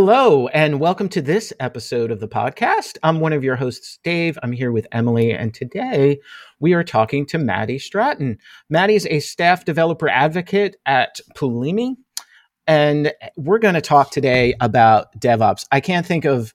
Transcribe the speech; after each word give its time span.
Hello, 0.00 0.46
and 0.46 0.78
welcome 0.78 1.08
to 1.08 1.20
this 1.20 1.52
episode 1.58 2.12
of 2.12 2.20
the 2.20 2.28
podcast. 2.28 2.98
I'm 3.02 3.18
one 3.18 3.32
of 3.32 3.42
your 3.42 3.56
hosts, 3.56 3.98
Dave. 4.04 4.38
I'm 4.44 4.52
here 4.52 4.70
with 4.70 4.86
Emily, 4.92 5.32
and 5.32 5.52
today 5.52 6.20
we 6.60 6.72
are 6.72 6.84
talking 6.84 7.26
to 7.26 7.36
Matty 7.36 7.80
Stratton. 7.80 8.38
Matty 8.70 8.94
is 8.94 9.08
a 9.10 9.18
staff 9.18 9.64
developer 9.64 10.08
advocate 10.08 10.76
at 10.86 11.18
Pulumi, 11.34 11.96
and 12.68 13.12
we're 13.36 13.58
going 13.58 13.74
to 13.74 13.80
talk 13.80 14.12
today 14.12 14.54
about 14.60 15.08
DevOps. 15.18 15.64
I 15.72 15.80
can't 15.80 16.06
think 16.06 16.24
of 16.24 16.54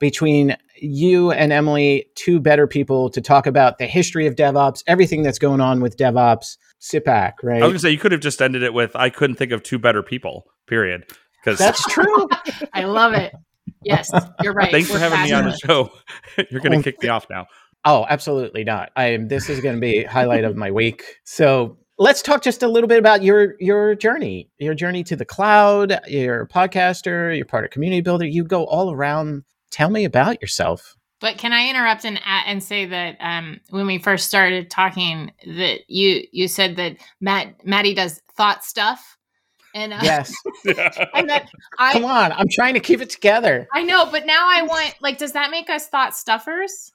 between 0.00 0.56
you 0.74 1.30
and 1.30 1.52
Emily 1.52 2.06
two 2.16 2.40
better 2.40 2.66
people 2.66 3.08
to 3.10 3.20
talk 3.20 3.46
about 3.46 3.78
the 3.78 3.86
history 3.86 4.26
of 4.26 4.34
DevOps, 4.34 4.82
everything 4.88 5.22
that's 5.22 5.38
going 5.38 5.60
on 5.60 5.80
with 5.80 5.96
DevOps. 5.96 6.56
Sit 6.80 7.04
back, 7.04 7.38
right? 7.44 7.62
I 7.62 7.66
was 7.66 7.74
gonna 7.74 7.78
say 7.78 7.90
you 7.90 7.98
could 7.98 8.10
have 8.10 8.20
just 8.20 8.42
ended 8.42 8.64
it 8.64 8.74
with 8.74 8.96
I 8.96 9.10
couldn't 9.10 9.36
think 9.36 9.52
of 9.52 9.62
two 9.62 9.78
better 9.78 10.02
people. 10.02 10.46
Period. 10.66 11.06
Because 11.42 11.58
that's 11.58 11.82
true. 11.88 12.28
I 12.72 12.84
love 12.84 13.14
it. 13.14 13.34
Yes, 13.82 14.10
you're 14.42 14.52
right. 14.52 14.70
Thanks 14.70 14.90
We're 14.90 14.96
for 14.96 15.00
having 15.00 15.18
passionate. 15.18 15.38
me 15.38 15.44
on 15.44 15.50
the 15.50 15.58
show. 15.58 15.90
you're 16.50 16.60
going 16.60 16.76
to 16.76 16.82
kick 16.82 17.02
me 17.02 17.08
off 17.08 17.26
now. 17.30 17.46
Oh, 17.84 18.06
absolutely 18.10 18.62
not. 18.62 18.90
I 18.94 19.06
am. 19.06 19.28
This 19.28 19.48
is 19.48 19.60
going 19.60 19.74
to 19.74 19.80
be 19.80 20.04
highlight 20.04 20.44
of 20.44 20.54
my 20.54 20.70
week. 20.70 21.02
So 21.24 21.78
let's 21.98 22.20
talk 22.20 22.42
just 22.42 22.62
a 22.62 22.68
little 22.68 22.88
bit 22.88 22.98
about 22.98 23.22
your 23.22 23.54
your 23.58 23.94
journey, 23.94 24.50
your 24.58 24.74
journey 24.74 25.02
to 25.04 25.16
the 25.16 25.24
cloud. 25.24 25.98
You're 26.06 26.42
a 26.42 26.48
podcaster. 26.48 27.34
You're 27.34 27.46
part 27.46 27.64
of 27.64 27.70
community 27.70 28.02
builder. 28.02 28.26
You 28.26 28.44
go 28.44 28.64
all 28.64 28.92
around. 28.92 29.44
Tell 29.70 29.88
me 29.88 30.04
about 30.04 30.42
yourself. 30.42 30.96
But 31.20 31.38
can 31.38 31.52
I 31.52 31.68
interrupt 31.68 32.04
and 32.04 32.20
and 32.24 32.62
say 32.62 32.86
that 32.86 33.16
um, 33.20 33.60
when 33.70 33.86
we 33.86 33.98
first 33.98 34.26
started 34.26 34.70
talking, 34.70 35.32
that 35.46 35.80
you 35.88 36.24
you 36.32 36.48
said 36.48 36.76
that 36.76 36.96
Matt 37.20 37.64
Matty 37.64 37.94
does 37.94 38.20
thought 38.36 38.64
stuff 38.64 39.18
and 39.74 39.92
uh, 39.92 40.00
yes, 40.02 40.34
and 41.14 41.28
that 41.28 41.50
I 41.78 41.92
come 41.92 42.04
on, 42.04 42.32
I'm 42.32 42.48
trying 42.50 42.74
to 42.74 42.80
keep 42.80 43.00
it 43.00 43.10
together. 43.10 43.68
I 43.72 43.82
know, 43.82 44.08
but 44.10 44.26
now 44.26 44.46
I 44.48 44.62
want 44.62 44.94
like, 45.00 45.18
does 45.18 45.32
that 45.32 45.50
make 45.50 45.70
us 45.70 45.88
thought 45.88 46.14
stuffers? 46.14 46.92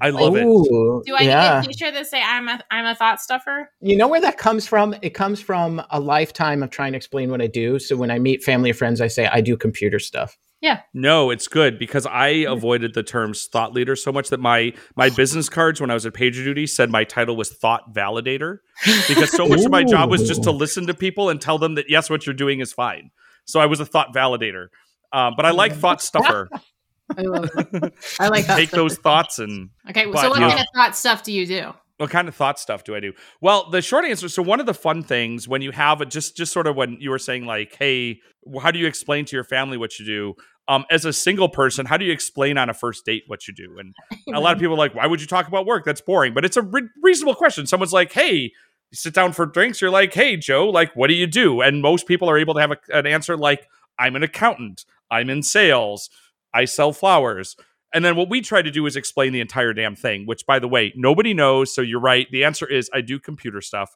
I 0.00 0.10
love 0.10 0.34
like, 0.34 0.42
it. 0.42 1.06
Do 1.06 1.14
I 1.14 1.22
yeah. 1.22 1.60
need 1.60 1.70
a 1.70 1.72
T-shirt 1.72 1.94
that 1.94 2.06
say 2.06 2.22
I'm 2.22 2.48
a 2.48 2.60
I'm 2.70 2.86
a 2.86 2.94
thought 2.94 3.20
stuffer? 3.20 3.70
You 3.80 3.96
know 3.96 4.08
where 4.08 4.20
that 4.20 4.38
comes 4.38 4.66
from? 4.66 4.94
It 5.02 5.10
comes 5.10 5.40
from 5.40 5.82
a 5.90 6.00
lifetime 6.00 6.62
of 6.62 6.70
trying 6.70 6.92
to 6.92 6.96
explain 6.96 7.30
what 7.30 7.40
I 7.40 7.46
do. 7.46 7.78
So 7.78 7.96
when 7.96 8.10
I 8.10 8.18
meet 8.18 8.42
family 8.42 8.70
or 8.70 8.74
friends, 8.74 9.00
I 9.00 9.08
say 9.08 9.26
I 9.26 9.40
do 9.40 9.56
computer 9.56 9.98
stuff. 9.98 10.36
Yeah. 10.64 10.80
No, 10.94 11.28
it's 11.28 11.46
good 11.46 11.78
because 11.78 12.06
I 12.06 12.28
avoided 12.28 12.94
the 12.94 13.02
terms 13.02 13.44
thought 13.44 13.74
leader 13.74 13.94
so 13.94 14.10
much 14.10 14.30
that 14.30 14.40
my 14.40 14.72
my 14.96 15.10
business 15.10 15.50
cards 15.50 15.78
when 15.78 15.90
I 15.90 15.94
was 15.94 16.06
at 16.06 16.14
PagerDuty 16.14 16.66
said 16.66 16.88
my 16.88 17.04
title 17.04 17.36
was 17.36 17.50
thought 17.50 17.94
validator 17.94 18.60
because 19.06 19.30
so 19.30 19.46
much 19.46 19.62
of 19.62 19.70
my 19.70 19.84
job 19.84 20.10
was 20.10 20.26
just 20.26 20.42
to 20.44 20.50
listen 20.50 20.86
to 20.86 20.94
people 20.94 21.28
and 21.28 21.38
tell 21.38 21.58
them 21.58 21.74
that 21.74 21.90
yes, 21.90 22.08
what 22.08 22.24
you're 22.24 22.34
doing 22.34 22.60
is 22.60 22.72
fine. 22.72 23.10
So 23.44 23.60
I 23.60 23.66
was 23.66 23.78
a 23.78 23.84
thought 23.84 24.14
validator. 24.14 24.68
Um, 25.12 25.34
but 25.36 25.44
I 25.44 25.50
like 25.50 25.74
thought 25.74 26.00
stuffer. 26.00 26.48
I 27.18 27.20
love 27.20 27.50
it. 27.54 27.94
I 28.18 28.28
like 28.28 28.46
that. 28.46 28.56
Take 28.56 28.70
those 28.70 28.96
thoughts 28.96 29.38
and 29.38 29.68
Okay, 29.90 30.06
but, 30.06 30.18
so 30.18 30.30
what 30.30 30.38
kind 30.38 30.58
of 30.58 30.66
thought 30.74 30.96
stuff 30.96 31.24
do 31.24 31.30
you 31.30 31.46
do? 31.46 31.74
what 31.98 32.10
kind 32.10 32.26
of 32.26 32.34
thought 32.34 32.58
stuff 32.58 32.84
do 32.84 32.94
I 32.94 33.00
do? 33.00 33.12
Well, 33.40 33.70
the 33.70 33.80
short 33.80 34.04
answer. 34.04 34.28
So 34.28 34.42
one 34.42 34.60
of 34.60 34.66
the 34.66 34.74
fun 34.74 35.02
things 35.02 35.46
when 35.46 35.62
you 35.62 35.70
have 35.70 36.00
a, 36.00 36.06
just 36.06 36.36
just 36.36 36.52
sort 36.52 36.66
of 36.66 36.76
when 36.76 36.96
you 37.00 37.10
were 37.10 37.18
saying 37.18 37.46
like, 37.46 37.76
hey, 37.78 38.20
how 38.60 38.70
do 38.70 38.78
you 38.78 38.86
explain 38.86 39.24
to 39.26 39.36
your 39.36 39.44
family 39.44 39.76
what 39.76 39.98
you 39.98 40.06
do? 40.06 40.34
Um, 40.68 40.84
as 40.90 41.04
a 41.04 41.12
single 41.12 41.48
person, 41.48 41.86
how 41.86 41.96
do 41.96 42.04
you 42.04 42.12
explain 42.12 42.56
on 42.56 42.70
a 42.70 42.74
first 42.74 43.04
date 43.04 43.24
what 43.26 43.46
you 43.46 43.54
do? 43.54 43.78
And 43.78 43.94
a 44.34 44.40
lot 44.40 44.54
of 44.54 44.60
people 44.60 44.74
are 44.74 44.78
like, 44.78 44.94
why 44.94 45.06
would 45.06 45.20
you 45.20 45.26
talk 45.26 45.46
about 45.48 45.66
work? 45.66 45.84
That's 45.84 46.00
boring. 46.00 46.34
But 46.34 46.44
it's 46.44 46.56
a 46.56 46.62
re- 46.62 46.88
reasonable 47.02 47.34
question. 47.34 47.66
Someone's 47.66 47.92
like, 47.92 48.12
hey, 48.12 48.34
you 48.34 48.50
sit 48.92 49.14
down 49.14 49.32
for 49.32 49.46
drinks. 49.46 49.80
You're 49.80 49.90
like, 49.90 50.14
hey, 50.14 50.36
Joe, 50.36 50.68
like, 50.68 50.94
what 50.96 51.08
do 51.08 51.14
you 51.14 51.26
do? 51.26 51.60
And 51.60 51.82
most 51.82 52.06
people 52.06 52.30
are 52.30 52.38
able 52.38 52.54
to 52.54 52.60
have 52.60 52.70
a, 52.70 52.78
an 52.92 53.06
answer 53.06 53.36
like, 53.36 53.68
I'm 53.98 54.16
an 54.16 54.22
accountant. 54.22 54.84
I'm 55.10 55.28
in 55.28 55.42
sales. 55.42 56.08
I 56.52 56.64
sell 56.64 56.92
flowers. 56.92 57.56
And 57.92 58.04
then 58.04 58.16
what 58.16 58.28
we 58.28 58.40
try 58.40 58.62
to 58.62 58.70
do 58.70 58.86
is 58.86 58.96
explain 58.96 59.32
the 59.32 59.40
entire 59.40 59.72
damn 59.72 59.94
thing, 59.94 60.26
which, 60.26 60.46
by 60.46 60.58
the 60.58 60.66
way, 60.66 60.92
nobody 60.96 61.32
knows. 61.32 61.72
So 61.72 61.80
you're 61.80 62.00
right. 62.00 62.28
The 62.30 62.44
answer 62.44 62.66
is 62.66 62.90
I 62.92 63.02
do 63.02 63.20
computer 63.20 63.60
stuff. 63.60 63.94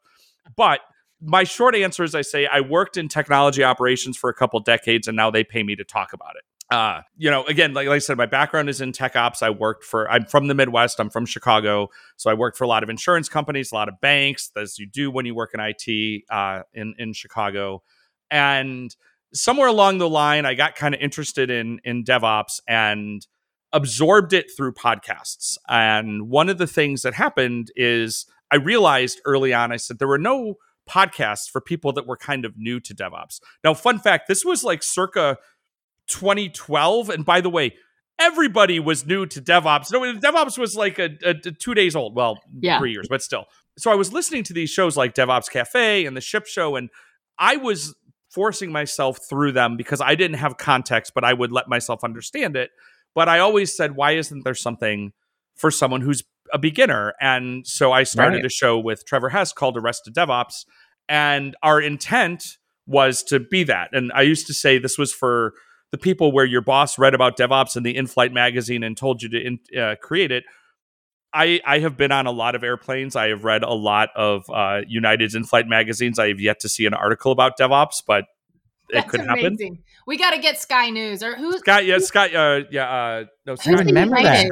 But 0.57 0.81
my 1.21 1.43
short 1.43 1.75
answer 1.75 2.05
is 2.05 2.15
I 2.15 2.23
say 2.23 2.47
I 2.47 2.61
worked 2.61 2.97
in 2.97 3.09
technology 3.09 3.65
operations 3.65 4.17
for 4.17 4.31
a 4.31 4.35
couple 4.35 4.61
decades 4.61 5.09
and 5.09 5.17
now 5.17 5.31
they 5.31 5.43
pay 5.43 5.65
me 5.65 5.75
to 5.75 5.83
talk 5.83 6.13
about 6.13 6.37
it 6.37 6.45
uh, 6.71 7.01
you 7.17 7.31
know, 7.31 7.45
again, 7.45 7.73
like, 7.73 7.89
like, 7.89 7.97
I 7.97 7.99
said, 7.99 8.19
my 8.19 8.27
background 8.27 8.69
is 8.69 8.81
in 8.81 8.93
tech 8.93 9.17
ops. 9.17 9.43
I 9.43 9.51
worked 9.51 9.85
for, 9.85 10.11
I'm 10.11 10.27
from 10.27 10.49
the 10.49 10.55
Midwest. 10.55 11.01
I'm 11.01 11.09
from 11.09 11.25
Chicago. 11.25 11.89
So 12.17 12.31
I 12.31 12.35
worked 12.35 12.59
for 12.59 12.65
a 12.65 12.69
lot 12.69 12.83
of 12.83 12.91
insurance 12.91 13.29
companies, 13.29 13.73
a 13.73 13.75
lot 13.75 13.89
of 13.89 14.01
banks, 14.01 14.51
as 14.55 14.79
you 14.79 14.87
do 14.87 15.11
when 15.11 15.25
you 15.25 15.35
work 15.35 15.53
in 15.55 15.61
IT 15.61 16.25
uh, 16.31 16.63
in, 16.75 16.95
in 16.99 17.15
Chicago. 17.15 17.83
And 18.31 18.95
somewhere 19.33 19.69
along 19.69 19.99
the 19.99 20.11
line, 20.11 20.45
I 20.45 20.55
got 20.55 20.75
kind 20.75 20.95
of 20.95 21.01
interested 21.01 21.51
in, 21.51 21.81
in 21.85 22.05
DevOps 22.05 22.61
and 22.69 23.27
absorbed 23.73 24.35
it 24.35 24.51
through 24.55 24.73
podcasts. 24.73 25.57
And 25.69 26.29
one 26.29 26.51
of 26.51 26.59
the 26.59 26.67
things 26.67 27.01
that 27.03 27.15
happened 27.15 27.71
is 27.77 28.27
I 28.51 28.57
realized 28.57 29.23
early 29.25 29.55
on, 29.55 29.73
I 29.73 29.77
said, 29.77 29.99
there 29.99 30.09
were 30.09 30.19
no 30.19 30.57
podcasts 30.89 31.49
for 31.49 31.61
people 31.61 31.93
that 31.93 32.07
were 32.07 32.17
kind 32.17 32.45
of 32.45 32.55
new 32.57 32.81
to 32.81 32.95
DevOps. 32.95 33.41
Now, 33.63 33.75
fun 33.75 33.99
fact, 33.99 34.27
this 34.27 34.45
was 34.45 34.65
like 34.65 34.83
circa 34.83 35.39
2012. 36.09 37.11
And 37.11 37.25
by 37.25 37.41
the 37.41 37.51
way, 37.51 37.75
everybody 38.19 38.81
was 38.81 39.07
new 39.07 39.27
to 39.27 39.41
DevOps. 39.41 39.93
No, 39.93 40.01
DevOps 40.01 40.59
was 40.59 40.77
like 40.77 40.99
a, 40.99 41.11
a, 41.25 41.31
a 41.31 41.53
two 41.53 41.75
days 41.75 41.95
old. 41.95 42.15
Well, 42.15 42.39
yeah. 42.61 42.79
three 42.79 42.93
years, 42.93 43.07
but 43.09 43.23
still. 43.23 43.45
So 43.79 43.93
I 43.93 43.95
was 43.95 44.13
listening 44.13 44.43
to 44.45 44.53
these 44.53 44.71
shows 44.71 44.97
like 44.97 45.15
DevOps 45.15 45.51
Cafe 45.51 46.05
and 46.05 46.17
the 46.17 46.21
Ship 46.21 46.47
Show, 46.47 46.75
and 46.77 46.91
I 47.39 47.57
was 47.57 47.95
forcing 48.31 48.73
myself 48.73 49.21
through 49.29 49.53
them 49.53 49.77
because 49.77 50.01
I 50.01 50.15
didn't 50.15 50.39
have 50.39 50.59
context, 50.59 51.13
but 51.15 51.25
I 51.25 51.33
would 51.33 51.53
let 51.53 51.69
myself 51.69 52.05
understand 52.05 52.57
it. 52.57 52.71
But 53.15 53.29
I 53.29 53.39
always 53.39 53.75
said, 53.75 53.97
why 53.97 54.13
isn't 54.13 54.45
there 54.45 54.55
something 54.55 55.13
for 55.57 55.71
someone 55.71 56.03
who's 56.03 56.23
a 56.53 56.59
beginner? 56.59 57.15
And 57.21 57.67
so 57.67 57.93
I 57.93 58.03
started 58.03 58.39
right. 58.39 58.45
a 58.45 58.51
show 58.51 58.79
with 58.79 59.07
Trevor 59.07 59.31
Hess 59.31 59.53
called 59.53 59.77
Arrested 59.77 60.15
DevOps. 60.15 60.65
And 61.09 61.57
our 61.63 61.81
intent 61.81 62.59
was 62.87 63.23
to 63.25 63.41
be 63.41 63.65
that. 63.65 63.91
And 63.93 64.13
I 64.13 64.23
used 64.23 64.47
to 64.49 64.55
say 64.55 64.79
this 64.79 64.99
was 64.99 65.13
for 65.13 65.55
the 65.91 65.99
people 65.99 66.33
where 66.33 66.45
your 66.45 66.61
boss 66.61 66.99
read 66.99 67.15
about 67.15 67.37
DevOps 67.37 67.77
in 67.77 67.83
the 67.83 67.97
in-flight 67.97 68.33
magazine 68.33 68.83
and 68.83 68.97
told 68.97 69.23
you 69.23 69.29
to 69.31 69.39
in, 69.39 69.59
uh, 69.79 69.95
create 70.03 70.31
it. 70.31 70.45
I, 71.33 71.61
I 71.67 71.79
have 71.81 71.97
been 71.97 72.13
on 72.13 72.27
a 72.27 72.31
lot 72.31 72.55
of 72.55 72.65
airplanes. 72.65 73.15
I 73.15 73.29
have 73.29 73.45
read 73.45 73.63
a 73.63 73.73
lot 73.73 74.09
of 74.17 74.49
uh, 74.49 74.81
United's 74.87 75.35
in-flight 75.35 75.67
magazines. 75.67 76.19
I 76.19 76.29
have 76.29 76.41
yet 76.41 76.61
to 76.61 76.69
see 76.69 76.87
an 76.87 76.95
article 76.95 77.33
about 77.33 77.59
DevOps, 77.59 78.03
but 78.07 78.25
it 78.91 79.09
could 79.09 79.21
amazing. 79.21 79.75
happen. 79.75 79.79
We 80.07 80.17
got 80.17 80.31
to 80.31 80.41
get 80.41 80.59
Sky 80.59 80.91
News 80.91 81.23
or 81.23 81.37
who's 81.37 81.59
Sky? 81.59 81.81
Yeah, 81.81 81.99
Sky. 81.99 82.29
Uh, 82.29 82.65
yeah, 82.71 82.91
uh, 82.91 83.25
no, 83.47 83.55
Sky. 83.57 83.73
I 83.73 83.75
remember 83.83 84.17
that. 84.23 84.49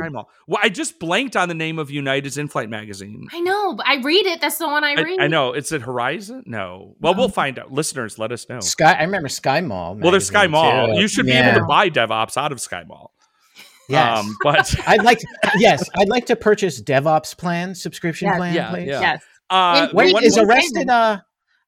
Well, 0.46 0.60
I 0.62 0.68
just 0.68 0.98
blanked 0.98 1.36
on 1.36 1.48
the 1.48 1.54
name 1.54 1.78
of 1.78 1.90
United's 1.90 2.36
in-flight 2.36 2.68
magazine. 2.68 3.26
I 3.32 3.40
know, 3.40 3.74
but 3.74 3.86
I 3.86 3.96
read 4.02 4.26
it. 4.26 4.40
That's 4.40 4.58
the 4.58 4.66
one 4.66 4.84
I 4.84 4.94
read. 4.94 5.20
I, 5.20 5.24
I 5.24 5.28
know. 5.28 5.52
It's 5.52 5.72
at 5.72 5.82
Horizon. 5.82 6.42
No. 6.46 6.94
Well, 7.00 7.14
no. 7.14 7.18
we'll 7.18 7.28
find 7.28 7.58
out. 7.58 7.72
Listeners, 7.72 8.18
let 8.18 8.32
us 8.32 8.48
know. 8.48 8.60
Sky. 8.60 8.92
I 8.92 9.02
remember 9.04 9.28
Sky 9.28 9.60
Mall. 9.60 9.96
Well, 9.96 10.10
there's 10.10 10.26
Sky 10.26 10.46
Mall. 10.46 10.88
Too. 10.88 11.00
You 11.00 11.08
should 11.08 11.26
yeah. 11.26 11.42
be 11.42 11.48
able 11.48 11.60
to 11.60 11.66
buy 11.66 11.88
DevOps 11.90 12.36
out 12.36 12.52
of 12.52 12.60
Sky 12.60 12.84
Mall. 12.86 13.12
Yes, 13.88 14.18
um, 14.18 14.36
but 14.42 14.74
I'd 14.86 15.04
like. 15.04 15.18
To, 15.20 15.26
yes, 15.56 15.88
I'd 15.96 16.08
like 16.08 16.26
to 16.26 16.36
purchase 16.36 16.82
DevOps 16.82 17.36
plan 17.36 17.74
subscription 17.74 18.26
yes. 18.26 18.36
plan. 18.36 18.54
Yeah, 18.54 18.70
please. 18.70 18.88
yeah. 18.88 19.00
Yes. 19.00 19.22
Uh, 19.48 19.88
Wait, 19.92 20.14
is 20.22 20.38
arrested? 20.38 20.88
Uh, 20.88 21.20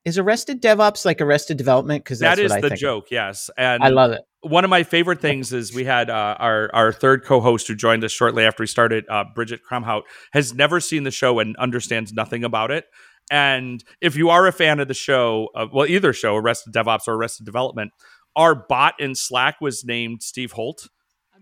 is 0.08 0.18
arrested 0.18 0.60
DevOps 0.60 1.04
like 1.04 1.20
arrested 1.20 1.56
development? 1.56 2.02
Because 2.02 2.18
that 2.18 2.38
is 2.38 2.50
the 2.50 2.70
joke. 2.70 3.04
Of. 3.06 3.12
Yes, 3.12 3.50
and 3.56 3.82
I 3.82 3.88
love 3.88 4.10
it. 4.10 4.22
One 4.40 4.64
of 4.64 4.70
my 4.70 4.82
favorite 4.82 5.20
things 5.20 5.52
is 5.52 5.74
we 5.74 5.84
had 5.84 6.10
uh, 6.10 6.36
our 6.38 6.70
our 6.74 6.92
third 6.92 7.24
co-host 7.24 7.68
who 7.68 7.74
joined 7.74 8.02
us 8.04 8.12
shortly 8.12 8.44
after 8.44 8.62
we 8.62 8.66
started, 8.66 9.04
uh, 9.08 9.24
Bridget 9.34 9.60
Kromhout, 9.68 10.02
has 10.32 10.54
never 10.54 10.80
seen 10.80 11.04
the 11.04 11.10
show 11.10 11.38
and 11.38 11.56
understands 11.56 12.12
nothing 12.12 12.44
about 12.44 12.70
it. 12.70 12.86
And 13.30 13.84
if 14.00 14.16
you 14.16 14.30
are 14.30 14.46
a 14.46 14.52
fan 14.52 14.80
of 14.80 14.88
the 14.88 14.94
show, 14.94 15.48
uh, 15.54 15.66
well, 15.72 15.86
either 15.86 16.12
show, 16.12 16.34
Arrested 16.36 16.72
DevOps 16.72 17.06
or 17.06 17.14
Arrested 17.14 17.44
Development, 17.44 17.92
our 18.34 18.54
bot 18.54 18.94
in 18.98 19.14
Slack 19.14 19.60
was 19.60 19.84
named 19.84 20.22
Steve 20.22 20.52
Holt 20.52 20.88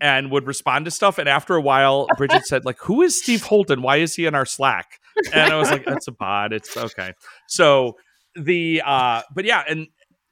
and 0.01 0.29
would 0.31 0.47
respond 0.47 0.85
to 0.85 0.91
stuff. 0.91 1.17
And 1.17 1.29
after 1.29 1.55
a 1.55 1.61
while, 1.61 2.07
Bridget 2.17 2.45
said, 2.45 2.65
like, 2.65 2.77
who 2.81 3.01
is 3.01 3.21
Steve 3.21 3.43
Holt 3.43 3.69
and 3.71 3.81
why 3.81 3.97
is 3.97 4.15
he 4.15 4.25
in 4.25 4.35
our 4.35 4.45
Slack? 4.45 4.99
And 5.33 5.51
I 5.51 5.57
was 5.57 5.71
like, 5.71 5.85
that's 5.85 6.07
a 6.07 6.11
bot. 6.11 6.53
It's 6.53 6.75
okay. 6.75 7.13
So 7.47 7.97
the 8.37 8.81
uh 8.85 9.21
but 9.33 9.45
yeah 9.45 9.63
and 9.67 9.87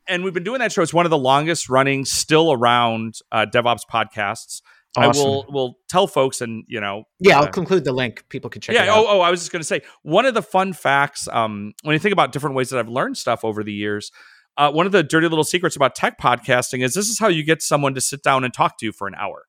and 0.08 0.24
we've 0.24 0.34
been 0.34 0.44
doing 0.44 0.60
that 0.60 0.72
show. 0.72 0.84
It's 0.84 0.94
one 0.94 1.06
of 1.06 1.10
the 1.10 1.18
longest 1.18 1.70
running 1.70 2.06
still 2.06 2.52
around 2.52 3.16
uh 3.32 3.46
devops 3.52 3.82
podcasts. 3.92 4.62
Awesome. 4.98 5.22
i 5.22 5.26
will 5.26 5.46
will 5.50 5.78
tell 5.90 6.08
folks 6.08 6.40
and 6.40 6.64
you 6.70 6.80
know 6.80 7.04
yeah 7.20 7.38
i'll 7.38 7.44
uh, 7.44 7.52
conclude 7.52 7.84
the 7.84 7.92
link. 7.92 8.24
People 8.30 8.50
can 8.50 8.62
check 8.62 8.76
yeah 8.76 8.88
oh, 8.90 9.06
oh 9.10 9.20
i 9.20 9.30
was 9.30 9.42
just 9.42 9.52
going 9.52 9.60
to 9.60 9.66
say 9.66 9.82
one 10.04 10.26
of 10.26 10.34
the 10.34 10.42
fun 10.42 10.72
facts 10.72 11.28
um 11.34 11.74
when 11.84 11.92
you 11.92 12.00
think 12.00 12.14
about 12.14 12.32
different 12.32 12.56
ways 12.56 12.70
that 12.70 12.80
i've 12.80 12.88
learned 12.88 13.18
stuff 13.18 13.44
over 13.44 13.62
the 13.62 13.74
years 13.74 14.10
uh, 14.58 14.72
one 14.72 14.86
of 14.86 14.92
the 14.92 15.04
dirty 15.04 15.28
little 15.28 15.44
secrets 15.44 15.76
about 15.76 15.96
tech 15.96 16.20
podcasting 16.20 16.84
is 16.84 16.94
this 16.94 17.10
is 17.10 17.20
how 17.20 17.28
you 17.28 17.44
get 17.44 17.62
someone 17.62 17.94
to 17.94 18.02
sit 18.02 18.24
down 18.24 18.44
and 18.44 18.54
talk 18.54 18.78
to 18.78 18.86
you 18.86 18.92
for 18.92 19.08
an 19.08 19.16
hour. 19.16 19.44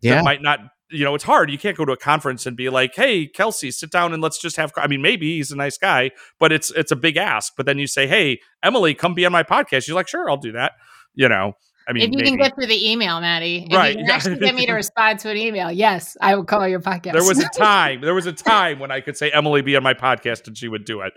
Yeah. 0.00 0.16
That 0.16 0.24
might 0.24 0.42
not 0.42 0.60
you 0.90 1.04
know, 1.04 1.14
it's 1.14 1.24
hard. 1.24 1.50
You 1.50 1.58
can't 1.58 1.76
go 1.76 1.84
to 1.84 1.92
a 1.92 1.96
conference 1.96 2.46
and 2.46 2.56
be 2.56 2.68
like, 2.68 2.94
"Hey, 2.94 3.26
Kelsey, 3.26 3.70
sit 3.70 3.90
down 3.90 4.12
and 4.12 4.22
let's 4.22 4.40
just 4.40 4.56
have." 4.56 4.72
I 4.76 4.86
mean, 4.86 5.02
maybe 5.02 5.36
he's 5.36 5.50
a 5.50 5.56
nice 5.56 5.78
guy, 5.78 6.10
but 6.38 6.52
it's 6.52 6.70
it's 6.72 6.92
a 6.92 6.96
big 6.96 7.16
ask. 7.16 7.54
But 7.56 7.66
then 7.66 7.78
you 7.78 7.86
say, 7.86 8.06
"Hey, 8.06 8.40
Emily, 8.62 8.94
come 8.94 9.14
be 9.14 9.26
on 9.26 9.32
my 9.32 9.42
podcast." 9.42 9.84
She's 9.84 9.92
like, 9.94 10.08
"Sure, 10.08 10.28
I'll 10.30 10.36
do 10.36 10.52
that." 10.52 10.72
You 11.14 11.28
know, 11.28 11.54
I 11.88 11.92
mean, 11.92 12.02
if 12.02 12.10
you 12.10 12.16
maybe. 12.18 12.30
can 12.30 12.38
get 12.38 12.54
through 12.54 12.66
the 12.66 12.90
email, 12.90 13.20
Matty, 13.20 13.66
if 13.70 13.76
Right, 13.76 13.96
you 13.96 14.04
can 14.04 14.10
actually 14.14 14.36
get 14.38 14.54
me 14.54 14.66
to 14.66 14.72
respond 14.72 15.18
to 15.20 15.30
an 15.30 15.36
email, 15.36 15.70
yes, 15.70 16.16
I 16.20 16.34
will 16.34 16.44
call 16.44 16.66
your 16.66 16.80
podcast. 16.80 17.12
there 17.12 17.24
was 17.24 17.38
a 17.38 17.48
time 17.56 18.00
there 18.00 18.14
was 18.14 18.26
a 18.26 18.32
time 18.32 18.78
when 18.78 18.90
i 18.90 19.00
could 19.00 19.16
say 19.16 19.30
emily 19.30 19.62
be 19.62 19.76
on 19.76 19.82
my 19.82 19.94
podcast 19.94 20.46
and 20.46 20.56
she 20.58 20.68
would 20.68 20.84
do 20.84 21.00
it 21.00 21.12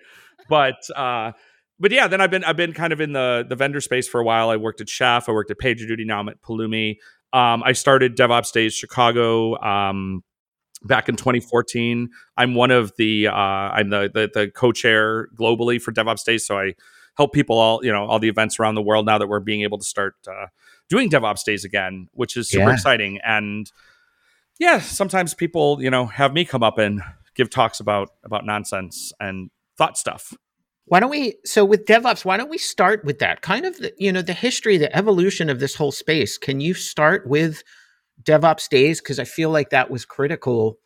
but 0.47 0.75
uh 0.95 1.31
but 1.79 1.91
yeah 1.91 2.07
then 2.07 2.21
i've 2.21 2.31
been 2.31 2.43
i've 2.43 2.55
been 2.57 2.73
kind 2.73 2.93
of 2.93 3.01
in 3.01 3.13
the 3.13 3.45
the 3.47 3.55
vendor 3.55 3.81
space 3.81 4.07
for 4.07 4.21
a 4.21 4.23
while 4.23 4.49
i 4.49 4.55
worked 4.55 4.79
at 4.81 4.87
chef 4.89 5.27
i 5.27 5.31
worked 5.31 5.51
at 5.51 5.57
pagerduty 5.57 6.05
now 6.05 6.19
i'm 6.19 6.29
at 6.29 6.41
pulumi 6.41 6.95
um 7.33 7.63
i 7.63 7.71
started 7.71 8.15
devops 8.17 8.51
days 8.51 8.73
chicago 8.73 9.59
um 9.61 10.23
back 10.83 11.09
in 11.09 11.15
2014 11.15 12.09
i'm 12.37 12.55
one 12.55 12.71
of 12.71 12.91
the 12.97 13.27
uh 13.27 13.31
i'm 13.33 13.89
the 13.89 14.09
the, 14.13 14.29
the 14.33 14.51
co-chair 14.51 15.27
globally 15.37 15.81
for 15.81 15.91
devops 15.91 16.23
days 16.23 16.45
so 16.45 16.57
i 16.57 16.73
help 17.17 17.33
people 17.33 17.57
all 17.57 17.83
you 17.83 17.91
know 17.91 18.05
all 18.05 18.19
the 18.19 18.29
events 18.29 18.59
around 18.59 18.75
the 18.75 18.81
world 18.81 19.05
now 19.05 19.17
that 19.17 19.27
we're 19.27 19.39
being 19.39 19.61
able 19.61 19.77
to 19.77 19.83
start 19.85 20.15
uh, 20.27 20.45
doing 20.87 21.09
devops 21.09 21.43
days 21.43 21.65
again 21.65 22.07
which 22.13 22.37
is 22.37 22.49
super 22.49 22.69
Yeah. 22.69 22.73
exciting 22.73 23.19
and 23.25 23.71
yeah, 24.59 24.79
sometimes 24.79 25.33
people, 25.33 25.81
you 25.81 25.89
know, 25.89 26.05
have 26.05 26.33
me 26.33 26.43
come 26.43 26.63
up 26.63 26.77
and 26.77 27.01
give 27.33 27.49
talks 27.49 27.79
about 27.79 28.09
about 28.25 28.45
nonsense 28.45 29.13
and 29.19 29.51
thought 29.77 29.97
stuff. 29.97 30.33
Why 30.89 30.99
don't 30.99 31.09
we? 31.11 31.35
So 31.45 31.63
with 31.63 31.85
DevOps, 31.85 32.25
why 32.25 32.35
don't 32.37 32.49
we 32.49 32.57
start 32.57 33.05
with 33.05 33.19
that 33.19 33.41
kind 33.41 33.65
of 33.65 33.77
the, 33.77 33.93
you 33.97 34.11
know 34.11 34.21
the 34.21 34.33
history, 34.33 34.77
the 34.77 34.95
evolution 34.95 35.49
of 35.49 35.59
this 35.59 35.75
whole 35.75 35.91
space? 35.91 36.37
Can 36.37 36.59
you 36.59 36.73
start 36.73 37.27
with 37.27 37.63
DevOps 38.23 38.67
days 38.67 38.99
because 38.99 39.19
I 39.19 39.23
feel 39.23 39.49
like 39.51 39.69
that 39.69 39.89
was 39.91 40.03
critical, 40.03 40.77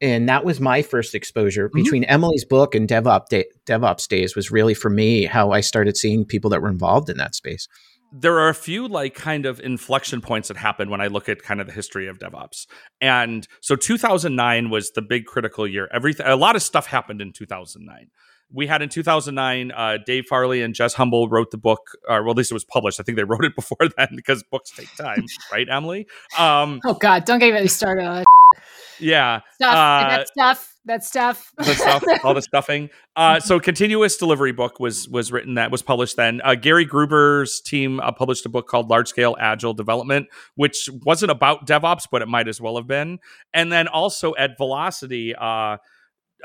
and 0.00 0.28
that 0.28 0.44
was 0.44 0.60
my 0.60 0.82
first 0.82 1.14
exposure 1.14 1.68
Mhm. 1.70 1.72
between 1.82 2.04
Emily's 2.04 2.44
book 2.44 2.74
and 2.74 2.86
DevOps 2.86 3.28
day, 3.28 3.46
DevOps 3.66 4.06
days 4.06 4.36
was 4.36 4.50
really 4.50 4.74
for 4.74 4.90
me 4.90 5.24
how 5.24 5.50
I 5.50 5.60
started 5.60 5.96
seeing 5.96 6.24
people 6.24 6.50
that 6.50 6.60
were 6.62 6.70
involved 6.70 7.08
in 7.08 7.16
that 7.16 7.34
space. 7.34 7.66
There 8.12 8.38
are 8.38 8.48
a 8.48 8.54
few 8.54 8.86
like 8.86 9.14
kind 9.14 9.44
of 9.44 9.60
inflection 9.60 10.20
points 10.20 10.48
that 10.48 10.56
happen 10.56 10.88
when 10.88 11.00
I 11.00 11.08
look 11.08 11.28
at 11.28 11.42
kind 11.42 11.60
of 11.60 11.66
the 11.66 11.72
history 11.74 12.06
of 12.06 12.18
DevOps. 12.18 12.66
And 13.00 13.46
so 13.60 13.76
2009 13.76 14.70
was 14.70 14.90
the 14.92 15.02
big 15.02 15.24
critical 15.26 15.66
year. 15.66 15.88
Everything 15.92 16.26
a 16.26 16.36
lot 16.36 16.54
of 16.56 16.62
stuff 16.62 16.86
happened 16.86 17.20
in 17.20 17.32
2009. 17.32 18.08
We 18.52 18.66
had 18.66 18.82
in 18.82 18.88
2009 18.88 19.72
uh, 19.72 19.98
Dave 20.06 20.26
Farley 20.26 20.62
and 20.62 20.74
Jez 20.74 20.94
Humble 20.94 21.28
wrote 21.28 21.50
the 21.50 21.58
book 21.58 21.90
or 22.08 22.22
well 22.22 22.32
at 22.32 22.36
least 22.36 22.50
it 22.50 22.54
was 22.54 22.64
published. 22.64 23.00
I 23.00 23.02
think 23.02 23.16
they 23.16 23.24
wrote 23.24 23.44
it 23.44 23.54
before 23.56 23.88
then 23.96 24.08
because 24.14 24.42
books 24.42 24.70
take 24.70 24.94
time, 24.96 25.26
right 25.52 25.66
Emily? 25.70 26.06
Um 26.38 26.80
Oh 26.84 26.94
God, 26.94 27.24
don't 27.24 27.38
get 27.38 27.54
me 27.54 27.68
started 27.68 28.04
on 28.04 28.14
that 28.16 28.26
yeah. 28.98 29.40
stuff. 29.54 29.74
Uh, 29.74 30.08
that 30.08 30.28
stuff. 30.28 30.74
That 30.84 31.04
stuff. 31.04 31.52
the 31.58 31.74
stuff, 31.74 32.02
all 32.24 32.32
the 32.32 32.40
stuffing. 32.40 32.88
Uh, 33.14 33.40
so, 33.40 33.60
continuous 33.60 34.16
delivery 34.16 34.52
book 34.52 34.80
was 34.80 35.06
was 35.06 35.30
written 35.30 35.54
that 35.54 35.70
was 35.70 35.82
published 35.82 36.16
then. 36.16 36.40
Uh, 36.42 36.54
Gary 36.54 36.86
Gruver's 36.86 37.60
team 37.60 38.00
uh, 38.00 38.10
published 38.10 38.46
a 38.46 38.48
book 38.48 38.68
called 38.68 38.88
Large 38.88 39.08
Scale 39.08 39.36
Agile 39.38 39.74
Development, 39.74 40.28
which 40.54 40.88
wasn't 41.04 41.30
about 41.30 41.66
DevOps, 41.66 42.04
but 42.10 42.22
it 42.22 42.28
might 42.28 42.48
as 42.48 42.58
well 42.58 42.76
have 42.76 42.86
been. 42.86 43.18
And 43.52 43.70
then 43.70 43.86
also 43.86 44.34
at 44.36 44.56
Velocity, 44.56 45.34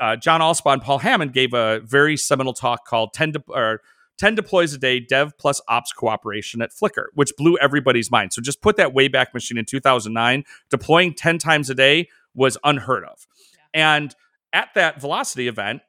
uh, 0.00 0.16
John 0.16 0.40
Allspaw 0.40 0.74
and 0.74 0.82
Paul 0.82 0.98
Hammond 0.98 1.32
gave 1.32 1.54
a 1.54 1.80
very 1.80 2.16
seminal 2.16 2.52
talk 2.52 2.86
called 2.86 3.12
10, 3.12 3.32
de- 3.32 3.42
or 3.48 3.80
10 4.18 4.34
deploys 4.34 4.72
a 4.72 4.78
day 4.78 5.00
dev 5.00 5.36
plus 5.38 5.60
ops 5.68 5.92
cooperation 5.92 6.62
at 6.62 6.70
Flickr, 6.70 7.06
which 7.14 7.32
blew 7.36 7.56
everybody's 7.58 8.10
mind. 8.10 8.32
So 8.32 8.42
just 8.42 8.62
put 8.62 8.76
that 8.76 8.94
Wayback 8.94 9.34
Machine 9.34 9.58
in 9.58 9.64
2009. 9.64 10.44
Deploying 10.70 11.14
10 11.14 11.38
times 11.38 11.70
a 11.70 11.74
day 11.74 12.08
was 12.34 12.56
unheard 12.64 13.04
of. 13.04 13.26
And 13.72 14.14
at 14.52 14.68
that 14.74 15.00
Velocity 15.00 15.48
event, 15.48 15.82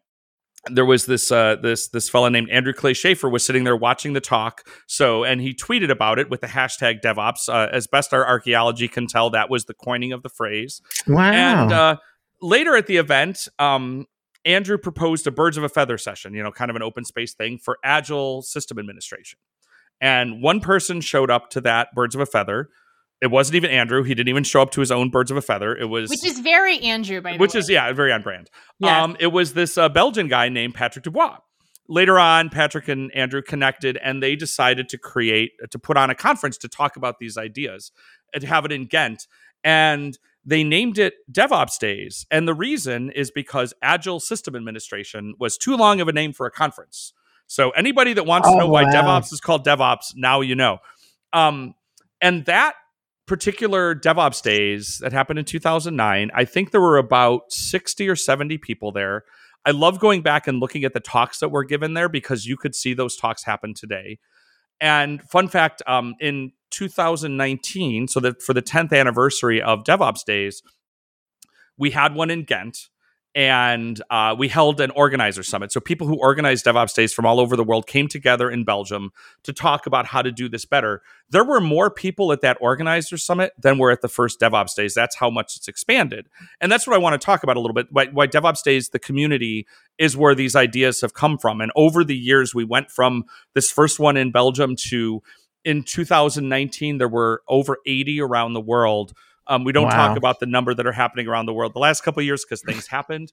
there 0.72 0.86
was 0.86 1.06
this 1.06 1.32
uh, 1.32 1.58
this 1.62 1.90
this 1.90 2.10
fellow 2.10 2.28
named 2.28 2.50
Andrew 2.50 2.74
Clay 2.74 2.94
Shafer 2.94 3.30
was 3.30 3.46
sitting 3.46 3.66
there 3.66 3.76
watching 3.76 4.14
the 4.14 4.22
talk. 4.22 4.68
So 4.88 5.24
and 5.24 5.40
he 5.40 5.54
tweeted 5.54 5.92
about 5.92 6.18
it 6.18 6.30
with 6.30 6.42
the 6.42 6.48
hashtag 6.48 7.02
DevOps. 7.02 7.48
Uh, 7.48 7.70
as 7.72 7.86
best 7.86 8.14
our 8.14 8.26
archaeology 8.28 8.88
can 8.88 9.06
tell, 9.06 9.30
that 9.30 9.50
was 9.50 9.66
the 9.66 9.76
coining 9.76 10.12
of 10.12 10.24
the 10.24 10.30
phrase. 10.30 10.82
Wow. 11.08 11.32
And 11.32 11.72
uh, 11.72 11.98
later 12.42 12.76
at 12.76 12.88
the 12.88 12.98
event, 12.98 13.48
um, 13.60 14.06
Andrew 14.46 14.78
proposed 14.78 15.26
a 15.28 15.32
birds 15.32 15.58
of 15.58 15.64
a 15.64 15.70
feather 15.70 15.98
session, 15.98 16.34
you 16.34 16.44
know, 16.44 16.52
kind 16.52 16.70
of 16.70 16.76
an 16.76 16.84
open 16.84 17.04
space 17.04 17.34
thing 17.34 17.58
for 17.58 17.78
agile 17.84 18.42
system 18.44 18.78
administration. 18.78 19.40
And 20.02 20.42
one 20.42 20.60
person 20.60 21.02
showed 21.02 21.32
up 21.32 21.50
to 21.52 21.62
that 21.62 21.90
birds 21.96 22.16
of 22.16 22.22
a 22.22 22.26
feather. 22.26 22.70
It 23.22 23.28
wasn't 23.28 23.56
even 23.56 23.72
Andrew. 23.72 24.04
He 24.04 24.14
didn't 24.14 24.28
even 24.30 24.44
show 24.44 24.62
up 24.62 24.72
to 24.72 24.82
his 24.82 24.92
own 24.92 25.10
birds 25.10 25.32
of 25.32 25.38
a 25.38 25.42
feather. 25.42 25.76
It 25.76 25.86
was 25.86 26.10
Which 26.10 26.26
is 26.26 26.40
very 26.40 26.80
Andrew, 26.80 27.22
by 27.22 27.34
the 27.34 27.38
which 27.38 27.54
way. 27.54 27.62
is 27.62 27.70
yeah, 27.70 27.92
very 27.94 28.12
on 28.12 28.22
brand. 28.22 28.50
Yeah. 28.80 29.04
Um, 29.04 29.16
it 29.20 29.28
was 29.28 29.54
this 29.54 29.78
uh, 29.78 29.90
Belgian 29.90 30.28
guy 30.28 30.50
named 30.50 30.76
Patrick 30.76 31.04
Dubois. 31.04 31.38
Later 31.88 32.20
on, 32.20 32.50
Patrick 32.50 32.88
and 32.88 33.12
Andrew 33.16 33.42
connected, 33.42 33.98
and 33.98 34.22
they 34.22 34.36
decided 34.36 34.90
to 34.90 34.98
create 34.98 35.52
to 35.72 35.80
put 35.80 35.98
on 35.98 36.10
a 36.10 36.16
conference 36.16 36.58
to 36.58 36.68
talk 36.68 36.98
about 36.98 37.20
these 37.20 37.38
ideas 37.38 37.92
and 38.34 38.42
to 38.42 38.48
have 38.48 38.66
it 38.66 38.72
in 38.72 38.86
Ghent. 38.86 39.28
And 39.64 40.18
they 40.46 40.64
named 40.64 41.00
it 41.00 41.16
DevOps 41.32 41.80
Days, 41.80 42.26
and 42.30 42.48
the 42.48 42.54
reason 42.54 43.10
is 43.12 43.32
because 43.32 43.74
Agile 43.82 44.20
System 44.20 44.56
Administration 44.56 45.34
was 45.40 45.58
too 45.58 45.76
long 45.76 46.00
of 46.02 46.08
a 46.08 46.14
name 46.14 46.34
for 46.34 46.46
a 46.46 46.52
conference. 46.52 47.14
So 47.48 47.72
anybody 47.72 48.14
that 48.14 48.26
wants 48.26 48.48
to 48.48 48.56
Oh, 48.56 48.60
know 48.60 48.68
why 48.68 48.84
wow. 48.84 48.92
DevOps 48.92 49.34
is 49.34 49.42
called 49.42 49.66
DevOps, 49.66 50.14
now 50.16 50.42
you 50.42 50.56
know. 50.56 50.80
Um, 51.34 51.74
and 52.22 52.46
that 52.46 52.76
particular 53.28 53.96
DevOps 53.96 54.42
days 54.42 55.00
that 55.02 55.12
happened 55.12 55.40
in 55.40 55.46
2009, 55.46 56.32
I 56.34 56.46
think 56.46 56.72
there 56.72 56.82
were 56.82 56.98
about 56.98 57.52
60 57.52 58.08
or 58.08 58.16
70 58.16 58.58
people 58.60 58.92
there. 58.92 59.24
I 59.66 59.72
love 59.72 60.00
going 60.00 60.22
back 60.22 60.48
and 60.48 60.60
looking 60.60 60.84
at 60.84 60.94
the 60.94 61.00
talks 61.00 61.40
that 61.40 61.50
were 61.50 61.64
given 61.64 61.96
there 61.96 62.08
because 62.08 62.46
you 62.46 62.56
could 62.56 62.76
see 62.76 62.94
those 62.94 63.16
talks 63.16 63.44
happen 63.44 63.74
today. 63.74 64.20
And 64.80 65.22
fun 65.24 65.48
fact, 65.48 65.82
um, 65.88 66.16
in 66.20 66.52
2019, 66.76 68.08
so 68.08 68.20
that 68.20 68.42
for 68.42 68.54
the 68.54 68.62
10th 68.62 68.92
anniversary 68.94 69.62
of 69.62 69.84
DevOps 69.84 70.26
Days, 70.26 70.62
we 71.78 71.92
had 71.92 72.14
one 72.16 72.30
in 72.30 72.44
Ghent 72.44 72.90
and 73.36 74.02
uh, 74.10 74.34
we 74.38 74.48
held 74.48 74.80
an 74.80 74.92
organizer 74.92 75.44
summit. 75.44 75.70
So 75.70 75.82
people 75.82 76.08
who 76.08 76.16
organize 76.16 76.64
DevOps 76.64 76.96
Days 76.96 77.14
from 77.14 77.26
all 77.26 77.42
over 77.42 77.58
the 77.58 77.66
world 77.66 77.86
came 77.86 78.08
together 78.08 78.50
in 78.50 78.64
Belgium 78.64 79.12
to 79.44 79.52
talk 79.52 79.86
about 79.86 80.06
how 80.06 80.22
to 80.22 80.32
do 80.32 80.48
this 80.48 80.64
better. 80.64 81.02
There 81.30 81.44
were 81.44 81.60
more 81.60 81.90
people 81.90 82.32
at 82.32 82.40
that 82.42 82.58
organizer 82.62 83.18
summit 83.18 83.52
than 83.62 83.78
were 83.78 83.92
at 83.92 84.02
the 84.02 84.08
first 84.08 84.40
DevOps 84.40 84.74
Days. 84.74 84.94
That's 84.94 85.18
how 85.18 85.30
much 85.30 85.58
it's 85.58 85.68
expanded. 85.68 86.28
And 86.62 86.72
that's 86.72 86.88
what 86.88 86.96
I 86.96 87.00
want 87.00 87.20
to 87.20 87.26
talk 87.26 87.44
about 87.44 87.58
a 87.58 87.60
little 87.60 87.74
bit. 87.74 87.88
Why, 87.92 88.06
why 88.08 88.28
DevOps 88.28 88.64
Days, 88.64 88.90
the 88.90 89.00
community, 89.00 89.68
is 89.98 90.16
where 90.16 90.34
these 90.34 90.56
ideas 90.56 91.02
have 91.02 91.14
come 91.14 91.38
from. 91.38 91.60
And 91.60 91.74
over 91.76 92.06
the 92.06 92.18
years, 92.18 92.56
we 92.56 92.64
went 92.64 92.90
from 92.90 93.26
this 93.54 93.70
first 93.70 94.00
one 94.00 94.16
in 94.16 94.32
Belgium 94.32 94.78
to 94.88 95.22
in 95.66 95.84
2019, 95.84 96.98
there 97.00 97.08
were 97.08 97.42
over 97.48 97.78
80 97.86 98.22
around 98.22 98.54
the 98.54 98.62
world. 98.62 99.14
Um, 99.48 99.64
we 99.64 99.72
don't 99.72 99.84
Wow. 99.84 100.08
talk 100.08 100.18
about 100.18 100.40
the 100.40 100.48
number 100.48 100.74
that 100.74 100.88
are 100.88 100.92
happening 100.92 101.28
around 101.28 101.46
the 101.46 101.54
world 101.54 101.76
the 101.76 101.80
last 101.80 102.02
couple 102.02 102.20
of 102.20 102.26
years 102.26 102.44
because 102.44 102.64
things 102.64 102.88
happened. 102.88 103.32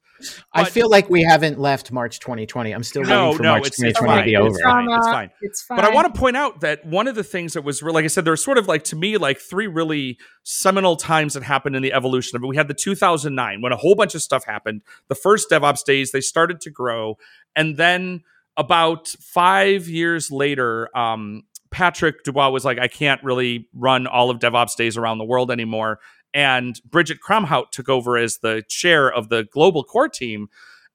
I 0.53 0.65
feel 0.65 0.87
like 0.87 1.09
we 1.09 1.23
haven't 1.23 1.59
left 1.59 1.91
March 1.91 2.19
2020. 2.19 2.71
I'm 2.71 2.83
still 2.83 3.01
No, 3.01 3.23
waiting 3.23 3.37
for 3.37 3.43
no, 3.43 3.49
March 3.49 3.61
it's- 3.65 3.81
it's 3.81 3.97
2020 3.99 4.21
to 4.21 4.25
be 4.25 4.35
over. 4.35 4.49
It's 4.49 4.61
fine. 4.61 4.87
It's 4.91 5.07
fine. 5.07 5.29
It's 5.41 5.61
fine. 5.63 5.75
But 5.77 5.85
I 5.85 5.89
want 5.89 6.13
to 6.13 6.19
point 6.19 6.37
out 6.37 6.61
that 6.61 6.85
one 6.85 7.07
of 7.07 7.15
the 7.15 7.23
things 7.23 7.53
that 7.53 7.63
was, 7.63 7.81
re- 7.81 7.91
like 7.91 8.03
I 8.03 8.09
said, 8.09 8.25
there 8.25 8.31
were 8.33 8.37
sort 8.37 8.59
of 8.59 8.67
like 8.67 8.83
to 8.85 8.95
me 8.95 9.17
like 9.17 9.39
three 9.39 9.65
really 9.65 10.19
seminal 10.43 10.97
times 10.97 11.33
that 11.33 11.41
happened 11.41 11.75
in 11.75 11.81
the 11.81 11.93
evolution 11.93 12.35
of 12.35 12.43
it. 12.43 12.47
We 12.47 12.57
had 12.57 12.67
the 12.67 12.75
2009 12.75 13.61
when 13.61 13.71
a 13.71 13.77
whole 13.77 13.95
bunch 13.95 14.13
of 14.13 14.21
stuff 14.21 14.45
happened. 14.45 14.81
The 15.07 15.15
first 15.15 15.49
DevOps 15.49 15.83
days 15.83 16.11
they 16.11 16.21
started 16.21 16.61
to 16.61 16.69
grow, 16.69 17.17
and 17.55 17.75
then 17.75 18.21
about 18.55 19.07
five 19.07 19.87
years 19.87 20.29
later, 20.29 20.95
um, 20.95 21.41
Patrick 21.73 22.23
Dubois 22.23 22.49
was 22.49 22.63
like, 22.63 22.79
I 22.79 22.87
can't 22.87 23.21
really 23.23 23.67
run 23.73 24.07
all 24.07 24.29
of 24.29 24.39
DevOps 24.39 24.77
days 24.77 24.95
around 24.95 25.17
the 25.17 25.25
world 25.25 25.51
anymore. 25.51 25.99
And 26.33 26.79
Bridget 26.89 27.17
Kromhout 27.19 27.71
took 27.71 27.89
over 27.89 28.15
as 28.15 28.37
the 28.37 28.63
chair 28.69 29.11
of 29.11 29.29
the 29.29 29.43
global 29.51 29.83
core 29.83 30.07
team. 30.07 30.49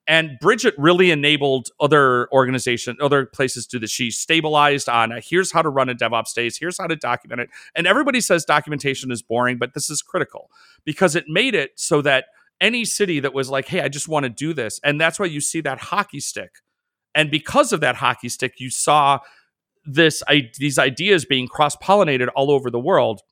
And 0.07 0.39
Bridget 0.41 0.75
really 0.79 1.11
enabled 1.11 1.69
other 1.81 2.33
organizations, 2.33 2.97
other 3.03 3.27
places 3.27 3.67
to 3.67 3.77
do 3.77 3.81
this. 3.81 3.91
She 3.91 4.11
stabilized 4.11 4.89
on 4.89 5.13
uh, 5.13 5.21
here's 5.23 5.53
how 5.53 5.61
to 5.61 5.69
run 5.69 5.91
a 5.91 5.95
DevOps 5.95 6.33
days, 6.33 6.57
here's 6.57 6.79
how 6.79 6.87
to 6.87 6.97
document 6.97 7.43
it. 7.43 7.51
And 7.75 7.87
everybody 7.87 8.21
says 8.21 8.45
documentation 8.45 9.11
is 9.11 9.21
boring, 9.21 9.59
but 9.59 9.75
this 9.75 9.91
is 9.91 10.01
critical 10.01 10.51
because 10.85 11.15
it 11.15 11.25
made 11.29 11.55
it 11.55 11.73
so 11.75 12.01
that 12.03 12.27
any 12.61 12.85
city 12.85 13.21
that 13.21 13.35
was 13.35 13.51
like, 13.51 13.67
hey, 13.69 13.83
I 13.83 13.89
just 13.89 14.09
want 14.09 14.25
to 14.25 14.31
do 14.31 14.55
this. 14.55 14.81
And 14.83 15.01
that's 15.01 15.19
why 15.19 15.27
you 15.27 15.41
see 15.41 15.61
that 15.61 15.79
hockey 15.79 16.21
stick. 16.21 16.57
And 17.15 17.31
because 17.31 17.73
of 17.73 17.81
that 17.81 17.97
hockey 17.97 18.29
stick, 18.29 18.61
you 18.61 18.71
saw 18.71 19.19
this 19.89 20.23
I, 20.29 20.51
these 20.59 20.79
ideas 20.79 21.25
being 21.25 21.49
cross 21.49 21.75
pollinated 21.77 22.29
all 22.37 22.51
over 22.51 22.71
the 22.71 22.79
world. 22.79 23.23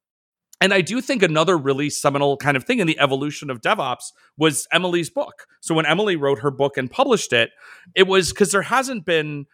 And 0.58 0.72
I 0.72 0.80
do 0.80 1.02
think 1.02 1.22
another 1.22 1.58
really 1.58 1.90
seminal 1.90 2.38
kind 2.38 2.56
of 2.56 2.64
thing 2.64 2.78
in 2.78 2.86
the 2.86 2.98
evolution 2.98 3.50
of 3.50 3.60
DevOps 3.60 4.12
was 4.38 4.66
Emily's 4.72 5.10
book. 5.10 5.46
So 5.60 5.74
when 5.74 5.84
Emily 5.84 6.16
wrote 6.16 6.38
her 6.38 6.50
book 6.50 6.78
and 6.78 6.90
published 6.90 7.34
it, 7.34 7.50
it 7.94 8.06
was 8.06 8.30
because 8.30 8.52
there 8.52 8.62
hasn't 8.62 9.04
been 9.04 9.44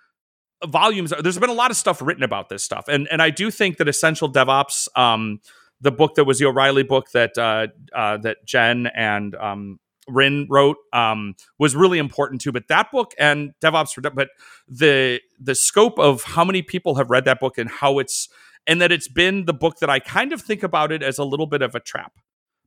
volumes. 0.64 1.12
There's 1.20 1.38
been 1.38 1.50
a 1.50 1.54
lot 1.54 1.72
of 1.72 1.76
stuff 1.76 2.00
written 2.00 2.22
about 2.22 2.48
this 2.48 2.62
stuff, 2.62 2.84
and 2.88 3.08
and 3.10 3.20
I 3.20 3.30
do 3.30 3.50
think 3.50 3.78
that 3.78 3.88
Essential 3.88 4.30
DevOps, 4.32 4.86
um, 4.96 5.40
the 5.80 5.90
book 5.90 6.14
that 6.14 6.24
was 6.24 6.38
the 6.38 6.46
O'Reilly 6.46 6.84
book 6.84 7.10
that 7.12 7.36
uh, 7.36 7.66
uh, 7.92 8.18
that 8.18 8.38
Jen 8.46 8.86
and 8.86 9.34
um, 9.34 9.80
Ryn 10.08 10.46
wrote, 10.50 10.76
um, 10.92 11.34
was 11.58 11.76
really 11.76 11.98
important 11.98 12.40
too. 12.40 12.52
But 12.52 12.68
that 12.68 12.90
book 12.90 13.12
and 13.18 13.52
DevOps 13.62 14.14
but 14.14 14.28
the 14.68 15.20
the 15.40 15.54
scope 15.54 15.98
of 15.98 16.22
how 16.22 16.44
many 16.44 16.62
people 16.62 16.96
have 16.96 17.10
read 17.10 17.24
that 17.24 17.40
book 17.40 17.58
and 17.58 17.70
how 17.70 17.98
it's 17.98 18.28
and 18.66 18.80
that 18.80 18.92
it's 18.92 19.08
been 19.08 19.44
the 19.44 19.52
book 19.54 19.78
that 19.80 19.90
I 19.90 19.98
kind 19.98 20.32
of 20.32 20.40
think 20.40 20.62
about 20.62 20.92
it 20.92 21.02
as 21.02 21.18
a 21.18 21.24
little 21.24 21.46
bit 21.46 21.62
of 21.62 21.74
a 21.74 21.80
trap 21.80 22.12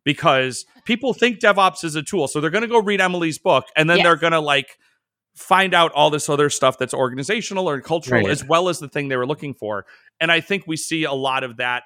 because 0.03 0.65
people 0.85 1.13
think 1.13 1.39
DevOps 1.39 1.83
is 1.83 1.95
a 1.95 2.03
tool. 2.03 2.27
So 2.27 2.39
they're 2.41 2.49
going 2.49 2.61
to 2.63 2.67
go 2.67 2.81
read 2.81 3.01
Emily's 3.01 3.37
book 3.39 3.65
and 3.75 3.89
then 3.89 3.97
Yes. 3.97 4.05
they're 4.05 4.15
going 4.17 4.33
to 4.33 4.39
like 4.39 4.77
find 5.35 5.73
out 5.73 5.91
all 5.93 6.09
this 6.09 6.29
other 6.29 6.49
stuff 6.49 6.77
that's 6.77 6.93
organizational 6.93 7.67
or 7.69 7.81
cultural 7.81 8.21
Right. 8.23 8.29
as 8.31 8.43
well 8.45 8.69
as 8.69 8.79
the 8.79 8.87
thing 8.87 9.07
they 9.09 9.17
were 9.17 9.25
looking 9.27 9.53
for. 9.53 9.85
And 10.19 10.31
I 10.31 10.39
think 10.41 10.63
we 10.67 10.77
see 10.77 11.03
a 11.03 11.11
lot 11.13 11.43
of 11.43 11.57
that. 11.57 11.83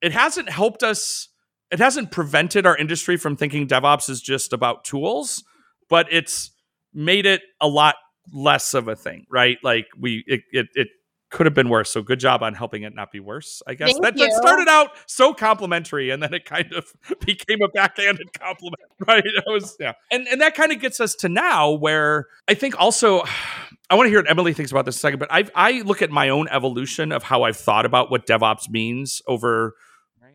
It 0.00 0.12
hasn't 0.12 0.48
helped 0.50 0.82
us, 0.82 1.28
it 1.74 1.80
hasn't 1.80 2.12
prevented 2.12 2.66
our 2.66 2.76
industry 2.76 3.16
from 3.16 3.34
thinking 3.34 3.66
DevOps 3.66 4.08
is 4.08 4.22
just 4.22 4.52
about 4.52 4.84
tools, 4.84 5.42
but 5.88 6.06
it's 6.08 6.52
made 6.92 7.26
it 7.26 7.42
a 7.60 7.66
lot 7.66 7.96
less 8.32 8.74
of 8.74 8.86
a 8.86 8.94
thing, 8.94 9.26
right? 9.28 9.58
Like 9.64 9.86
we 9.98 10.22
it 10.28 10.42
it, 10.52 10.68
it 10.74 10.88
could 11.32 11.46
have 11.46 11.54
been 11.54 11.68
worse. 11.68 11.90
So 11.90 12.00
good 12.00 12.20
job 12.20 12.44
on 12.44 12.54
helping 12.54 12.84
it 12.84 12.94
not 12.94 13.10
be 13.10 13.18
worse. 13.18 13.60
I 13.66 13.74
guess 13.74 13.92
that, 13.98 14.16
that 14.16 14.32
started 14.34 14.68
out 14.68 14.90
so 15.06 15.34
complimentary 15.34 16.10
and 16.10 16.22
then 16.22 16.32
it 16.32 16.44
kind 16.44 16.72
of 16.74 16.92
became 17.26 17.60
a 17.60 17.66
backhanded 17.66 18.32
compliment, 18.38 18.84
right? 19.08 19.24
It 19.24 19.42
was 19.48 19.76
yeah. 19.80 19.94
And 20.12 20.28
and 20.28 20.40
that 20.42 20.54
kind 20.54 20.70
of 20.70 20.78
gets 20.78 21.00
us 21.00 21.16
to 21.16 21.28
now 21.28 21.72
where 21.72 22.28
I 22.46 22.54
think 22.54 22.80
also 22.80 23.24
I 23.90 23.96
want 23.96 24.06
to 24.06 24.10
hear 24.10 24.20
what 24.20 24.30
Emily 24.30 24.52
thinks 24.52 24.70
about 24.70 24.84
this 24.86 24.94
in 24.94 24.98
a 24.98 25.00
second, 25.00 25.18
but 25.18 25.32
I 25.32 25.44
I 25.56 25.80
look 25.80 26.02
at 26.02 26.12
my 26.12 26.28
own 26.28 26.46
evolution 26.52 27.10
of 27.10 27.24
how 27.24 27.42
I've 27.42 27.56
thought 27.56 27.84
about 27.84 28.12
what 28.12 28.28
DevOps 28.28 28.70
means 28.70 29.20
over 29.26 29.74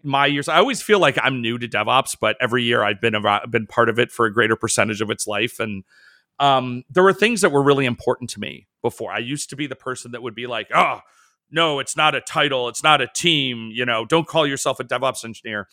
my 0.03 0.25
years. 0.25 0.47
I 0.47 0.57
always 0.57 0.81
feel 0.81 0.99
like 0.99 1.17
I'm 1.21 1.41
new 1.41 1.57
to 1.57 1.67
DevOps, 1.67 2.15
but 2.19 2.37
every 2.39 2.63
year 2.63 2.83
I've 2.83 3.01
been 3.01 3.15
about, 3.15 3.49
been 3.51 3.67
part 3.67 3.89
of 3.89 3.99
it 3.99 4.11
for 4.11 4.25
a 4.25 4.33
greater 4.33 4.55
percentage 4.55 5.01
of 5.01 5.09
its 5.09 5.27
life. 5.27 5.59
And 5.59 5.83
um, 6.39 6.83
there 6.89 7.03
were 7.03 7.13
things 7.13 7.41
that 7.41 7.51
were 7.51 7.61
really 7.61 7.85
important 7.85 8.29
to 8.31 8.39
me 8.39 8.67
before. 8.81 9.11
I 9.11 9.19
used 9.19 9.49
to 9.49 9.55
be 9.55 9.67
the 9.67 9.75
person 9.75 10.11
that 10.11 10.23
would 10.23 10.35
be 10.35 10.47
like, 10.47 10.69
"Oh, 10.73 11.01
no, 11.51 11.79
it's 11.79 11.97
not 11.97 12.15
a 12.15 12.21
title, 12.21 12.69
it's 12.69 12.83
not 12.83 13.01
a 13.01 13.07
team. 13.07 13.71
You 13.73 13.85
know, 13.85 14.05
don't 14.05 14.27
call 14.27 14.47
yourself 14.47 14.79
a 14.79 14.83
DevOps 14.83 15.25
engineer." 15.25 15.67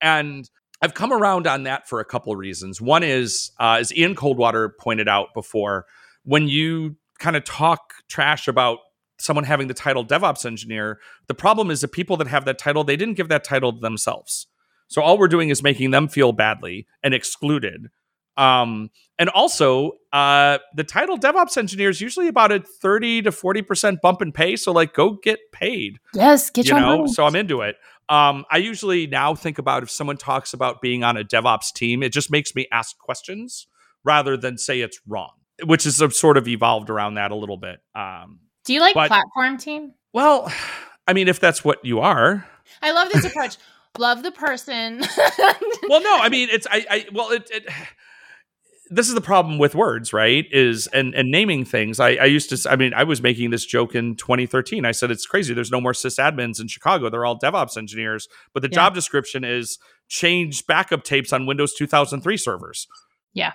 And 0.00 0.48
I've 0.82 0.94
come 0.94 1.12
around 1.12 1.46
on 1.46 1.64
that 1.64 1.88
for 1.88 2.00
a 2.00 2.04
couple 2.04 2.32
of 2.32 2.38
reasons. 2.38 2.80
One 2.80 3.02
is, 3.02 3.50
uh, 3.58 3.78
as 3.80 3.94
Ian 3.96 4.14
Coldwater 4.14 4.68
pointed 4.68 5.08
out 5.08 5.34
before, 5.34 5.86
when 6.24 6.48
you 6.48 6.96
kind 7.18 7.36
of 7.36 7.44
talk 7.44 7.94
trash 8.08 8.48
about 8.48 8.78
someone 9.18 9.44
having 9.44 9.68
the 9.68 9.74
title 9.74 10.04
DevOps 10.04 10.44
engineer, 10.46 10.98
the 11.26 11.34
problem 11.34 11.70
is 11.70 11.80
the 11.80 11.88
people 11.88 12.16
that 12.18 12.26
have 12.28 12.44
that 12.44 12.58
title, 12.58 12.84
they 12.84 12.96
didn't 12.96 13.14
give 13.14 13.28
that 13.28 13.44
title 13.44 13.72
to 13.72 13.80
themselves. 13.80 14.46
So 14.88 15.02
all 15.02 15.18
we're 15.18 15.28
doing 15.28 15.50
is 15.50 15.62
making 15.62 15.90
them 15.90 16.08
feel 16.08 16.32
badly 16.32 16.86
and 17.02 17.12
excluded. 17.14 17.88
Um, 18.36 18.90
and 19.18 19.28
also, 19.30 19.92
uh, 20.12 20.58
the 20.76 20.84
title 20.84 21.18
DevOps 21.18 21.56
engineer 21.56 21.90
is 21.90 22.00
usually 22.00 22.28
about 22.28 22.52
a 22.52 22.60
30 22.60 23.22
to 23.22 23.30
40% 23.32 24.00
bump 24.00 24.22
in 24.22 24.30
pay. 24.30 24.54
So, 24.54 24.70
like, 24.70 24.94
go 24.94 25.18
get 25.20 25.40
paid 25.52 25.98
Yes, 26.14 26.48
get 26.48 26.66
you 26.66 26.70
your 26.76 26.80
know 26.80 26.98
money. 26.98 27.12
so 27.12 27.26
i'm 27.26 27.34
into 27.34 27.62
it 27.62 27.74
um 28.08 28.44
i 28.50 28.56
usually 28.58 29.08
now 29.08 29.34
think 29.34 29.58
about 29.58 29.82
if 29.82 29.90
someone 29.90 30.16
talks 30.16 30.52
about 30.54 30.80
being 30.80 31.02
on 31.02 31.16
a 31.16 31.24
devops 31.24 31.72
team 31.74 32.02
it 32.04 32.12
just 32.12 32.30
makes 32.30 32.54
me 32.54 32.66
ask 32.70 32.96
questions 32.98 33.66
rather 34.04 34.36
than 34.36 34.56
say 34.56 34.80
it's 34.80 35.00
wrong 35.06 35.32
which 35.64 35.84
is 35.84 35.96
sort 36.16 36.36
of 36.36 36.46
evolved 36.46 36.88
around 36.90 37.14
that 37.14 37.32
a 37.32 37.34
little 37.34 37.56
bit 37.56 37.80
um 37.96 38.38
Do 38.68 38.74
you 38.74 38.80
like 38.80 38.94
but- 38.94 39.08
platform 39.08 39.56
team? 39.58 39.94
well 40.12 40.50
i 41.08 41.12
mean 41.12 41.26
if 41.28 41.40
that's 41.40 41.64
what 41.64 41.84
you 41.84 41.98
are 42.00 42.46
I 42.82 42.92
love 42.92 43.08
this 43.12 43.24
approach. 43.30 43.56
love 43.98 44.22
the 44.22 44.30
person. 44.30 45.00
well 45.88 46.00
no 46.02 46.18
i 46.18 46.28
mean 46.28 46.48
it's 46.52 46.66
i 46.70 46.84
i 46.88 47.06
well 47.12 47.30
it, 47.32 47.48
it 47.50 47.66
this 48.90 49.08
is 49.08 49.14
the 49.14 49.20
problem 49.20 49.58
with 49.58 49.74
words 49.74 50.12
right 50.12 50.46
is 50.50 50.86
and 50.88 51.14
and 51.14 51.30
naming 51.30 51.64
things 51.64 52.00
i 52.00 52.10
i 52.12 52.24
used 52.24 52.48
to 52.50 52.70
I 52.70 52.76
mean 52.76 52.94
i 52.94 53.04
was 53.04 53.20
making 53.20 53.50
this 53.50 53.66
joke 53.66 53.94
in 53.94 54.16
2013 54.16 54.84
i 54.86 54.92
said 54.92 55.10
it's 55.10 55.26
crazy 55.26 55.52
there's 55.52 55.70
no 55.70 55.80
more 55.80 55.92
sysadmins 55.92 56.58
in 56.60 56.68
chicago 56.68 57.10
they're 57.10 57.26
all 57.26 57.38
devops 57.38 57.76
engineers 57.76 58.28
but 58.54 58.62
the 58.62 58.68
Yeah. 58.70 58.76
job 58.76 58.94
description 58.94 59.44
is 59.44 59.78
change 60.08 60.66
backup 60.66 61.04
tapes 61.04 61.32
on 61.34 61.44
windows 61.46 61.74
2003 61.74 62.36
servers 62.38 62.86
Yeah. 63.34 63.52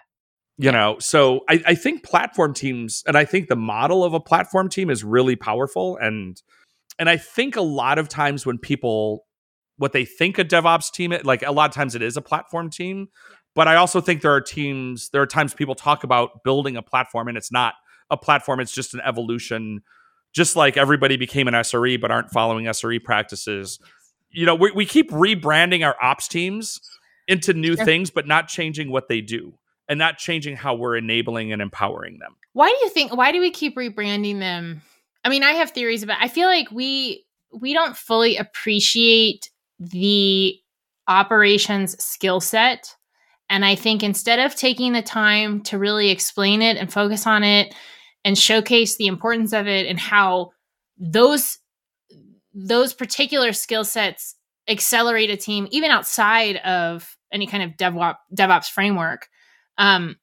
You 0.57 0.71
know 0.71 0.97
so 0.99 1.41
I, 1.49 1.61
I 1.67 1.75
think 1.75 2.03
platform 2.03 2.53
teams 2.53 3.03
and 3.07 3.17
i 3.17 3.25
think 3.25 3.47
the 3.47 3.55
model 3.55 4.03
of 4.03 4.13
a 4.13 4.19
platform 4.19 4.69
team 4.69 4.89
is 4.89 5.03
really 5.03 5.35
powerful 5.35 5.97
and 5.97 6.41
and 6.99 7.09
i 7.09 7.17
think 7.17 7.55
a 7.55 7.61
lot 7.61 7.97
of 7.97 8.07
times 8.07 8.45
when 8.45 8.57
people 8.57 9.25
what 9.77 9.93
they 9.93 10.05
think 10.05 10.37
a 10.37 10.45
devops 10.45 10.91
team 10.91 11.13
like 11.23 11.41
a 11.43 11.51
lot 11.51 11.69
of 11.69 11.75
times 11.75 11.95
it 11.95 12.01
is 12.01 12.17
a 12.17 12.21
platform 12.21 12.69
team 12.69 13.07
but 13.55 13.67
i 13.67 13.75
also 13.75 13.99
think 13.99 14.21
there 14.21 14.33
are 14.33 14.41
teams 14.41 15.09
there 15.09 15.21
are 15.21 15.27
times 15.27 15.53
people 15.53 15.75
talk 15.75 16.03
about 16.03 16.43
building 16.43 16.77
a 16.77 16.81
platform 16.81 17.27
and 17.27 17.37
it's 17.37 17.51
not 17.51 17.73
a 18.11 18.17
platform 18.17 18.59
it's 18.59 18.73
just 18.73 18.93
an 18.93 19.01
evolution 19.03 19.81
just 20.33 20.55
like 20.55 20.77
everybody 20.77 21.17
became 21.17 21.47
an 21.47 21.53
sre 21.55 21.99
but 21.99 22.11
aren't 22.11 22.29
following 22.31 22.65
sre 22.65 23.03
practices. 23.03 23.79
You 24.29 24.45
know 24.45 24.55
we, 24.55 24.71
we 24.71 24.85
keep 24.85 25.09
rebranding 25.11 25.85
our 25.85 25.95
ops 26.01 26.27
teams 26.27 26.79
into 27.27 27.53
new 27.53 27.75
Sure. 27.75 27.85
things 27.85 28.09
but 28.11 28.27
not 28.27 28.47
changing 28.47 28.91
what 28.91 29.07
they 29.07 29.21
do 29.21 29.53
and 29.93 29.99
not 29.99 30.17
changing 30.17 30.55
how 30.55 30.73
we're 30.73 30.97
enabling 30.97 31.53
and 31.53 31.61
empowering 31.61 32.17
them. 32.17 32.35
Why 32.53 32.67
do 32.67 32.77
you 32.83 32.89
think 32.89 33.15
why 33.15 33.31
do 33.31 33.39
we 33.39 33.51
keep 33.51 33.77
rebranding 33.77 34.39
them? 34.39 34.81
I 35.23 35.29
mean 35.29 35.43
i 35.43 35.51
have 35.51 35.69
theories 35.69 36.01
about 36.01 36.17
i 36.19 36.27
feel 36.27 36.47
like 36.47 36.71
we 36.71 37.23
we 37.53 37.73
don't 37.75 37.95
fully 37.95 38.35
appreciate 38.37 39.51
the 39.77 40.55
operations 41.07 42.03
skill 42.03 42.41
set. 42.41 42.95
And 43.51 43.63
i 43.63 43.75
think 43.75 44.01
instead 44.01 44.39
of 44.39 44.55
taking 44.55 44.93
the 44.93 45.03
time 45.03 45.61
to 45.65 45.77
really 45.77 46.09
explain 46.09 46.63
it 46.63 46.75
and 46.77 46.91
focus 46.91 47.27
on 47.27 47.43
it 47.43 47.75
and 48.25 48.35
showcase 48.35 48.95
the 48.95 49.05
importance 49.05 49.53
of 49.53 49.67
it 49.67 49.85
and 49.85 49.99
how 49.99 50.53
those 50.97 51.59
those 52.51 52.95
particular 52.95 53.53
skill 53.53 53.85
sets 53.85 54.35
accelerate 54.67 55.29
a 55.29 55.37
team 55.37 55.67
even 55.69 55.91
outside 55.91 56.55
of 56.57 57.15
any 57.31 57.45
kind 57.45 57.61
of 57.61 57.77
DevOps, 57.77 58.15
DevOps 58.35 58.71
framework 58.71 59.27
um, 59.77 60.17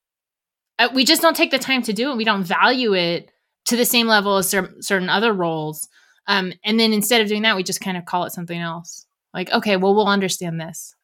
uh, 0.78 0.88
we 0.94 1.04
just 1.04 1.22
don't 1.22 1.36
take 1.36 1.50
the 1.50 1.58
time 1.58 1.82
to 1.82 1.92
do 1.92 2.10
it. 2.10 2.16
We 2.16 2.24
don't 2.24 2.44
value 2.44 2.94
it 2.94 3.30
to 3.66 3.76
the 3.76 3.84
same 3.84 4.06
level 4.06 4.38
as 4.38 4.48
cer- 4.48 4.74
certain 4.80 5.08
other 5.08 5.32
roles. 5.32 5.88
Um, 6.26 6.52
and 6.64 6.78
then 6.78 6.92
instead 6.92 7.20
of 7.20 7.28
doing 7.28 7.42
that, 7.42 7.56
we 7.56 7.62
just 7.62 7.80
kind 7.80 7.96
of 7.96 8.04
call 8.04 8.24
it 8.24 8.32
something 8.32 8.58
else. 8.58 9.06
Like, 9.34 9.52
okay, 9.52 9.76
well, 9.76 9.94
we'll 9.94 10.08
understand 10.08 10.60
this. 10.60 10.94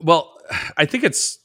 Well, 0.00 0.32
I 0.76 0.86
think 0.86 1.04
it's 1.04 1.38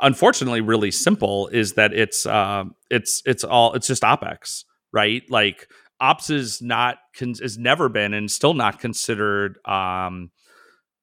unfortunately 0.00 0.60
really 0.60 0.90
simple. 0.90 1.48
Is 1.48 1.74
that 1.74 1.92
it's 1.92 2.26
uh, 2.26 2.64
it's 2.90 3.22
it's 3.26 3.44
all 3.44 3.74
it's 3.74 3.86
just 3.86 4.02
opex, 4.02 4.64
right? 4.92 5.22
Like 5.28 5.68
ops 6.00 6.30
is 6.30 6.60
not 6.60 6.98
con- 7.16 7.34
is 7.40 7.58
never 7.58 7.88
been 7.88 8.14
and 8.14 8.30
still 8.30 8.54
not 8.54 8.80
considered 8.80 9.58
um, 9.66 10.30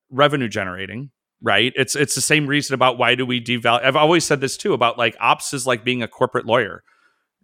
revenue 0.09 0.47
generating. 0.47 1.11
Right? 1.45 1.73
It's 1.75 1.95
it's 1.95 2.15
the 2.15 2.21
same 2.21 2.47
reason 2.47 2.73
about 2.73 2.97
why 2.97 3.15
do 3.15 3.25
we 3.25 3.39
devalue. 3.41 3.83
I've 3.83 3.97
always 3.97 4.23
said 4.23 4.39
this 4.41 4.55
too 4.57 4.73
about 4.73 4.97
like 4.97 5.15
ops 5.19 5.53
is 5.53 5.67
like 5.67 5.83
being 5.83 6.01
a 6.01 6.07
corporate 6.07 6.45
lawyer. 6.45 6.83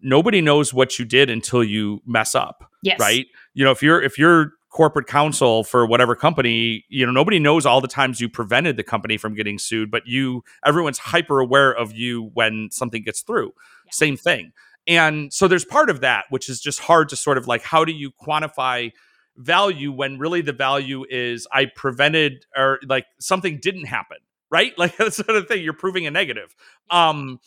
Nobody 0.02 0.40
knows 0.40 0.74
what 0.74 0.98
you 0.98 1.04
did 1.04 1.30
until 1.30 1.62
you 1.64 2.00
mess 2.06 2.34
up 2.34 2.64
Yes. 2.82 2.98
right 3.02 3.26
you 3.54 3.66
know 3.66 3.72
if 3.72 3.84
you're 3.84 4.02
if 4.02 4.18
you're 4.18 4.54
corporate 4.72 5.08
counsel 5.08 5.66
for 5.66 5.86
whatever 5.86 6.16
company 6.16 6.86
you 6.88 7.06
know 7.06 7.12
nobody 7.12 7.38
knows 7.40 7.66
all 7.66 7.82
the 7.82 7.88
times 7.90 8.22
you 8.22 8.30
prevented 8.30 8.78
the 8.78 8.84
company 8.84 9.18
from 9.18 9.34
getting 9.36 9.58
sued 9.60 9.92
but 9.92 10.04
you 10.06 10.42
everyone's 10.66 11.00
hyper 11.00 11.42
aware 11.42 11.72
of 11.74 11.92
you 11.92 12.32
when 12.36 12.70
something 12.72 13.04
gets 13.04 13.20
through 13.22 13.48
Yeah. 13.88 13.92
same 13.92 14.16
thing 14.16 14.54
and 14.88 15.34
so 15.34 15.50
there's 15.50 15.66
part 15.66 15.90
of 15.90 16.00
that 16.00 16.24
which 16.30 16.48
is 16.48 16.62
just 16.62 16.80
hard 16.80 17.10
to 17.10 17.18
sort 17.18 17.38
of 17.38 17.48
like 17.48 17.64
how 17.64 17.84
do 17.84 17.92
you 17.92 18.12
quantify 18.26 18.92
value 19.40 19.92
when 19.92 20.20
really 20.20 20.42
the 20.42 20.54
value 20.54 21.06
is 21.10 21.48
i 21.52 21.66
prevented 21.66 22.46
or 22.56 22.80
like 22.88 23.06
something 23.20 23.60
didn't 23.62 23.86
happen 23.86 24.18
right? 24.52 24.74
Like 24.78 24.98
that's 24.98 25.18
sort 25.18 25.30
of 25.30 25.48
thing 25.48 25.64
you're 25.64 25.74
proving 25.74 26.08
a 26.08 26.12
negative. 26.12 26.56
Um 26.90 27.40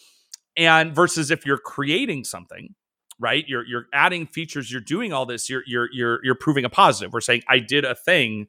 and 0.57 0.95
versus 0.95 1.31
if 1.31 1.47
you're 1.47 1.59
creating 1.59 2.25
something 2.25 2.75
right? 3.19 3.45
You're 3.47 3.65
you're 3.65 3.87
adding 3.93 4.27
features 4.27 4.71
you're 4.71 4.81
doing 4.81 5.13
all 5.13 5.27
this 5.27 5.49
you're 5.49 5.63
you're 5.67 5.89
you're 5.93 6.21
you're 6.25 6.35
proving 6.35 6.65
a 6.65 6.71
positive. 6.71 7.13
We're 7.13 7.21
saying 7.21 7.43
i 7.49 7.59
did 7.59 7.85
a 7.85 7.95
thing 7.95 8.49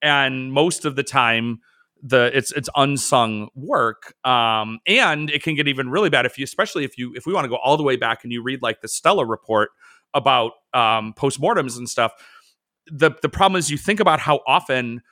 and 0.00 0.52
most 0.52 0.84
of 0.84 0.96
the 0.96 1.02
time 1.02 1.60
the 2.02 2.36
it's 2.36 2.52
it's 2.52 2.68
unsung 2.76 3.48
work 3.54 4.14
um 4.26 4.80
and 4.86 5.30
it 5.30 5.42
can 5.42 5.54
get 5.54 5.68
even 5.68 5.88
really 5.88 6.10
bad 6.10 6.26
if 6.26 6.36
you 6.36 6.44
especially 6.44 6.84
if 6.84 6.98
you 6.98 7.12
if 7.14 7.26
we 7.26 7.32
want 7.32 7.44
to 7.44 7.48
go 7.48 7.56
all 7.56 7.76
the 7.76 7.82
way 7.84 7.96
back 7.96 8.24
and 8.24 8.32
you 8.32 8.42
read 8.42 8.60
like 8.60 8.80
the 8.80 8.88
stella 8.88 9.24
report 9.24 9.70
about 10.14 10.52
um 10.74 11.14
postmortems 11.16 11.76
and 11.78 11.88
stuff 11.88 12.12
the 12.86 13.10
the 13.22 13.28
problem 13.28 13.58
is 13.58 13.70
you 13.70 13.78
think 13.78 14.00
about 14.00 14.20
how 14.20 14.40
often 14.46 15.02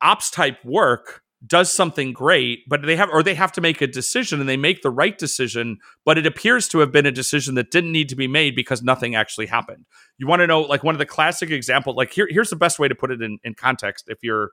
ops 0.00 0.30
type 0.30 0.58
work 0.64 1.22
does 1.46 1.70
something 1.70 2.12
great 2.12 2.60
but 2.68 2.82
they 2.82 2.96
have 2.96 3.10
or 3.10 3.22
they 3.22 3.34
have 3.34 3.52
to 3.52 3.60
make 3.60 3.82
a 3.82 3.86
decision 3.86 4.40
and 4.40 4.48
they 4.48 4.56
make 4.56 4.82
the 4.82 4.90
right 4.90 5.18
decision 5.18 5.78
but 6.04 6.16
it 6.16 6.26
appears 6.26 6.68
to 6.68 6.78
have 6.78 6.90
been 6.90 7.04
a 7.04 7.12
decision 7.12 7.54
that 7.54 7.70
didn't 7.70 7.92
need 7.92 8.08
to 8.08 8.16
be 8.16 8.26
made 8.26 8.56
because 8.56 8.82
nothing 8.82 9.14
actually 9.14 9.46
happened. 9.46 9.84
You 10.16 10.26
want 10.26 10.40
to 10.40 10.46
know 10.46 10.62
like 10.62 10.82
one 10.82 10.94
of 10.94 10.98
the 10.98 11.06
classic 11.06 11.50
examples 11.50 11.96
like 11.96 12.12
here, 12.12 12.26
here's 12.30 12.50
the 12.50 12.56
best 12.56 12.78
way 12.78 12.88
to 12.88 12.94
put 12.94 13.10
it 13.10 13.20
in, 13.20 13.38
in 13.44 13.54
context 13.54 14.06
if 14.08 14.18
you're 14.22 14.50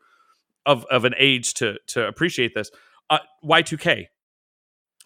of 0.65 0.85
of 0.91 1.05
an 1.05 1.13
age 1.17 1.53
to 1.55 1.77
to 1.87 2.05
appreciate 2.05 2.53
this. 2.53 2.71
Uh, 3.09 3.19
y2k 3.43 4.05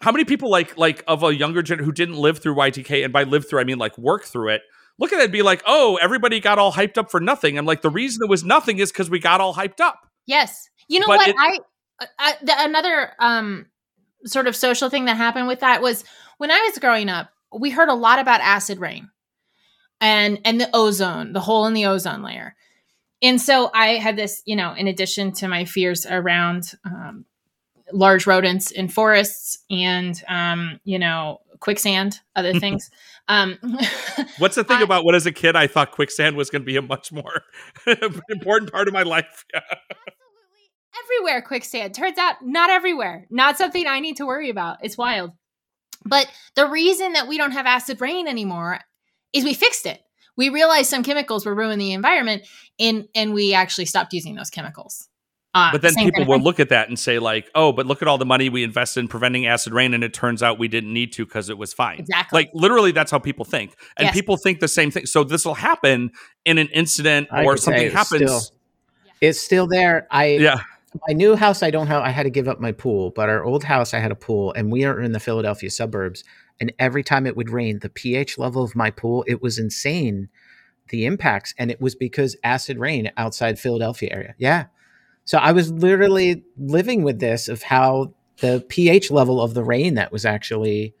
how 0.00 0.12
many 0.12 0.24
people 0.24 0.50
like 0.50 0.76
like 0.76 1.02
of 1.08 1.22
a 1.22 1.34
younger 1.34 1.62
gen 1.62 1.78
who 1.78 1.92
didn't 1.92 2.16
live 2.16 2.38
through 2.38 2.54
y2k 2.54 3.04
and 3.04 3.12
by 3.12 3.22
live 3.24 3.48
through 3.48 3.60
i 3.60 3.64
mean 3.64 3.78
like 3.78 3.96
work 3.98 4.24
through 4.24 4.50
it 4.50 4.62
look 4.98 5.12
at 5.12 5.20
it 5.20 5.24
and 5.24 5.32
be 5.32 5.42
like, 5.42 5.62
oh, 5.66 5.96
everybody 6.00 6.40
got 6.40 6.58
all 6.58 6.72
hyped 6.72 6.98
up 6.98 7.10
for 7.10 7.20
nothing. 7.20 7.58
I'm 7.58 7.66
like, 7.66 7.82
the 7.82 7.90
reason 7.90 8.20
it 8.22 8.28
was 8.30 8.44
nothing 8.44 8.78
is 8.78 8.90
because 8.90 9.10
we 9.10 9.18
got 9.18 9.40
all 9.40 9.54
hyped 9.54 9.80
up. 9.80 9.98
Yes. 10.26 10.68
You 10.88 11.00
know 11.00 11.06
But 11.06 11.18
what? 11.18 11.28
it- 11.28 11.36
I, 11.38 11.58
I 12.18 12.34
the, 12.42 12.54
another 12.58 13.12
um 13.18 13.66
sort 14.24 14.46
of 14.46 14.56
social 14.56 14.90
thing 14.90 15.04
that 15.06 15.16
happened 15.16 15.46
with 15.46 15.60
that 15.60 15.80
was 15.82 16.04
when 16.38 16.50
I 16.50 16.60
was 16.68 16.78
growing 16.78 17.08
up, 17.08 17.30
we 17.56 17.70
heard 17.70 17.88
a 17.88 17.94
lot 17.94 18.18
about 18.18 18.40
acid 18.40 18.78
rain 18.80 19.10
and 20.00 20.40
and 20.44 20.60
the 20.60 20.68
ozone, 20.74 21.32
the 21.32 21.40
hole 21.40 21.66
in 21.66 21.74
the 21.74 21.86
ozone 21.86 22.22
layer. 22.22 22.54
And 23.22 23.40
so 23.40 23.70
I 23.72 23.94
had 23.94 24.16
this, 24.16 24.42
you 24.44 24.56
know, 24.56 24.74
in 24.74 24.88
addition 24.88 25.32
to 25.34 25.48
my 25.48 25.64
fears 25.64 26.04
around 26.04 26.72
um, 26.84 27.24
large 27.92 28.26
rodents 28.26 28.70
in 28.70 28.88
forests 28.88 29.58
and 29.70 30.20
um, 30.28 30.80
you 30.84 30.98
know, 30.98 31.40
quicksand, 31.60 32.20
other 32.34 32.52
things. 32.60 32.90
Um 33.28 33.58
What's 34.38 34.54
the 34.56 34.64
thing 34.64 34.78
I- 34.78 34.82
about 34.82 35.04
what 35.04 35.14
as 35.14 35.26
a 35.26 35.32
kid 35.32 35.56
I 35.56 35.66
thought 35.66 35.92
quicksand 35.92 36.36
was 36.36 36.50
going 36.50 36.62
to 36.62 36.66
be 36.66 36.76
a 36.76 36.82
much 36.82 37.12
more 37.12 37.42
important 38.30 38.72
part 38.72 38.88
of 38.88 38.94
my 38.94 39.02
life? 39.02 39.44
Yeah. 39.52 39.60
absolutely 40.98 41.16
everywhere 41.18 41.42
quicksand. 41.42 41.94
Turns 41.94 42.18
out 42.18 42.36
not 42.42 42.70
everywhere. 42.70 43.26
Not 43.30 43.58
something 43.58 43.86
i 43.86 44.00
need 44.00 44.16
to 44.16 44.26
worry 44.26 44.50
about. 44.50 44.78
It's 44.82 44.96
wild. 44.98 45.32
But 46.04 46.30
the 46.54 46.66
reason 46.66 47.12
that 47.14 47.28
we 47.28 47.36
don't 47.36 47.52
have 47.52 47.66
acid 47.66 48.00
rain 48.00 48.28
anymore 48.28 48.80
is 49.32 49.44
we 49.44 49.54
fixed 49.54 49.86
it. 49.86 50.00
We 50.36 50.50
realized 50.50 50.90
some 50.90 51.02
chemicals 51.02 51.46
were 51.46 51.54
ruining 51.54 51.78
the 51.78 51.92
environment 51.92 52.46
and 52.78 53.06
and 53.14 53.34
we 53.34 53.54
actually 53.54 53.86
stopped 53.86 54.12
using 54.12 54.34
those 54.34 54.50
chemicals 54.50 55.08
uh, 55.56 55.72
But 55.72 55.82
then 55.82 55.94
people 55.94 56.24
will 56.26 56.38
look 56.40 56.60
at 56.60 56.68
that 56.68 56.88
and 56.88 56.98
say, 56.98 57.18
like, 57.18 57.50
oh, 57.54 57.72
but 57.72 57.86
look 57.86 58.02
at 58.02 58.08
all 58.08 58.18
the 58.18 58.26
money 58.26 58.48
we 58.48 58.62
invested 58.62 59.00
in 59.00 59.08
preventing 59.08 59.46
acid 59.46 59.72
rain, 59.72 59.94
and 59.94 60.04
it 60.04 60.12
turns 60.14 60.42
out 60.42 60.58
we 60.58 60.68
didn't 60.68 60.92
need 60.92 61.12
to 61.14 61.24
because 61.24 61.48
it 61.48 61.58
was 61.58 61.72
fine. 61.72 61.98
exactly 61.98 62.36
Like 62.38 62.50
literally, 62.54 62.92
that's 62.92 63.10
how 63.10 63.18
people 63.18 63.44
think, 63.44 63.74
and 63.96 64.04
Yes. 64.06 64.14
people 64.14 64.36
think 64.36 64.60
the 64.60 64.68
same 64.68 64.90
thing. 64.90 65.06
So 65.06 65.24
this 65.24 65.44
will 65.44 65.54
happen 65.54 66.10
in 66.44 66.58
an 66.58 66.68
incident 66.68 67.28
I 67.32 67.44
or 67.44 67.56
something 67.56 67.86
it's 67.86 67.94
happens. 67.94 68.30
still- 68.30 68.56
It's 69.20 69.40
still 69.40 69.66
there. 69.66 70.06
I 70.10 70.26
yeah, 70.36 70.60
my 71.08 71.14
new 71.14 71.36
house 71.36 71.62
I 71.62 71.70
don't 71.70 71.86
have 71.86 72.02
I 72.02 72.10
had 72.10 72.24
to 72.24 72.30
give 72.30 72.48
up 72.48 72.60
my 72.60 72.72
pool, 72.72 73.10
but 73.16 73.28
our 73.30 73.42
old 73.44 73.64
house 73.64 73.94
I 73.94 73.98
had 73.98 74.10
a 74.12 74.16
pool 74.16 74.52
and 74.52 74.70
we 74.70 74.84
are 74.84 75.00
in 75.00 75.12
the 75.12 75.20
Philadelphia 75.20 75.70
suburbs 75.70 76.22
and 76.60 76.72
every 76.78 77.02
time 77.02 77.26
it 77.26 77.36
would 77.36 77.50
rain, 77.50 77.78
the 77.80 77.88
pH 77.88 78.36
level 78.38 78.62
of 78.62 78.76
my 78.76 78.90
pool, 78.90 79.24
it 79.26 79.40
was 79.42 79.58
insane 79.58 80.28
the 80.88 81.04
impacts 81.06 81.52
and 81.58 81.70
it 81.70 81.80
was 81.80 81.94
because 81.94 82.36
acid 82.44 82.78
rain 82.78 83.10
outside 83.16 83.58
Philadelphia 83.58 84.08
area. 84.12 84.34
Yeah. 84.38 84.66
So 85.26 85.38
I 85.38 85.52
was 85.52 85.70
literally 85.70 86.42
living 86.56 87.02
with 87.02 87.20
this 87.20 87.48
of 87.48 87.62
how 87.62 88.14
the 88.38 88.64
pH 88.68 89.10
level 89.10 89.40
of 89.42 89.52
the 89.54 89.62
rain 89.64 89.94
that 89.94 90.12
was 90.12 90.24
actually 90.24 90.94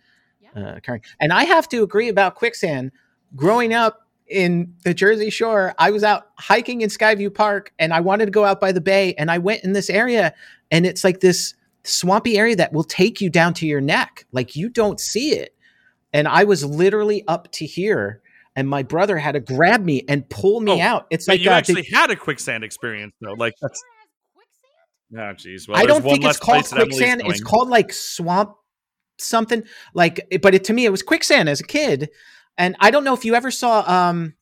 uh, 0.54 0.74
occurring. 0.76 1.02
And 1.20 1.32
I 1.32 1.44
have 1.44 1.68
to 1.70 1.82
agree 1.82 2.08
about 2.08 2.34
quicksand. 2.34 2.92
Growing 3.34 3.72
up 3.72 4.06
in 4.26 4.74
the 4.84 4.92
Jersey 4.94 5.30
Shore, 5.30 5.74
I 5.78 5.90
was 5.90 6.02
out 6.02 6.28
hiking 6.38 6.80
in 6.82 6.88
Skyview 6.90 7.32
Park 7.34 7.72
and 7.78 7.92
I 7.94 8.00
wanted 8.00 8.24
to 8.26 8.30
go 8.32 8.44
out 8.44 8.60
by 8.60 8.72
the 8.72 8.80
bay. 8.80 9.14
And 9.14 9.30
I 9.30 9.38
went 9.38 9.64
in 9.64 9.72
this 9.72 9.88
area 9.88 10.34
and 10.70 10.84
it's 10.86 11.04
like 11.04 11.20
this 11.20 11.54
swampy 11.84 12.36
area 12.36 12.56
that 12.56 12.72
will 12.72 12.84
take 12.84 13.20
you 13.20 13.30
down 13.30 13.54
to 13.54 13.66
your 13.66 13.80
neck. 13.80 14.26
Like 14.32 14.56
you 14.56 14.68
don't 14.68 14.98
see 14.98 15.30
it. 15.32 15.54
And 16.12 16.26
I 16.26 16.44
was 16.44 16.64
literally 16.64 17.22
up 17.28 17.52
to 17.52 17.66
here. 17.66 18.20
And 18.56 18.68
my 18.68 18.82
brother 18.82 19.18
had 19.18 19.32
to 19.32 19.40
grab 19.40 19.84
me 19.84 20.02
and 20.08 20.28
pull 20.30 20.60
me 20.62 20.80
Oh, 20.82 20.84
out. 20.84 21.06
It's 21.10 21.28
like 21.28 21.40
you 21.40 21.50
uh, 21.50 21.54
actually 21.54 21.82
the- 21.82 21.94
had 21.94 22.10
a 22.10 22.16
quicksand 22.16 22.64
experience 22.64 23.12
though. 23.20 23.34
Like 23.34 23.52
that's 23.60 23.80
oh, 25.14 25.16
jeez. 25.16 25.68
Well, 25.68 25.78
I 25.78 25.86
don't 25.86 26.02
think 26.02 26.24
less 26.24 26.36
it's 26.36 26.44
called 26.44 26.64
place 26.64 26.70
that 26.70 26.80
Emily's 26.80 26.98
quicksand. 26.98 27.22
It's 27.26 27.42
called 27.42 27.68
like 27.68 27.92
swamp 27.92 28.54
something. 29.18 29.62
Like, 29.94 30.26
but 30.42 30.54
it, 30.54 30.64
to 30.64 30.72
me, 30.72 30.84
it 30.84 30.90
was 30.90 31.02
quicksand 31.02 31.48
as 31.48 31.60
a 31.60 31.64
kid. 31.64 32.10
And 32.58 32.76
I 32.80 32.90
don't 32.90 33.04
know 33.04 33.14
if 33.14 33.24
you 33.24 33.34
ever 33.34 33.50
saw 33.50 33.80
um, 33.86 34.34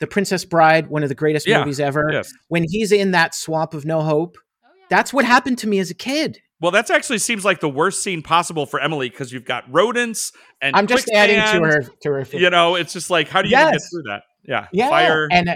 The 0.00 0.06
Princess 0.06 0.44
Bride, 0.44 0.88
one 0.88 1.02
of 1.02 1.08
the 1.08 1.14
greatest 1.14 1.46
Yeah, 1.46 1.60
movies 1.60 1.80
ever. 1.80 2.08
Yes. 2.12 2.32
When 2.48 2.64
he's 2.68 2.92
in 2.92 3.12
that 3.12 3.34
swamp 3.34 3.74
of 3.74 3.84
no 3.84 4.02
hope, 4.02 4.36
Oh, 4.64 4.68
that's 4.88 5.12
what 5.12 5.24
happened 5.24 5.58
to 5.58 5.66
me 5.66 5.78
as 5.78 5.90
a 5.90 5.94
kid. 5.94 6.40
Well, 6.60 6.72
that's 6.72 6.90
actually 6.90 7.18
seems 7.18 7.44
like 7.44 7.60
the 7.60 7.68
worst 7.68 8.02
scene 8.02 8.22
possible 8.22 8.66
for 8.66 8.80
Emily 8.80 9.08
because 9.08 9.32
you've 9.32 9.44
got 9.44 9.64
rodents 9.72 10.32
and 10.60 10.74
I'm 10.74 10.88
just 10.88 11.08
adding 11.10 11.36
to 11.36 11.66
her 11.66 11.82
to 12.02 12.10
her. 12.10 12.26
You 12.32 12.50
know, 12.50 12.74
it's 12.74 12.92
just 12.92 13.10
like 13.10 13.28
how 13.28 13.42
do 13.42 13.48
you 13.48 13.56
even 13.56 13.72
get 13.72 13.80
through 13.92 14.02
that? 14.08 14.22
Yeah, 14.44 14.66
yeah, 14.72 14.88
fire. 14.88 15.28
and 15.30 15.50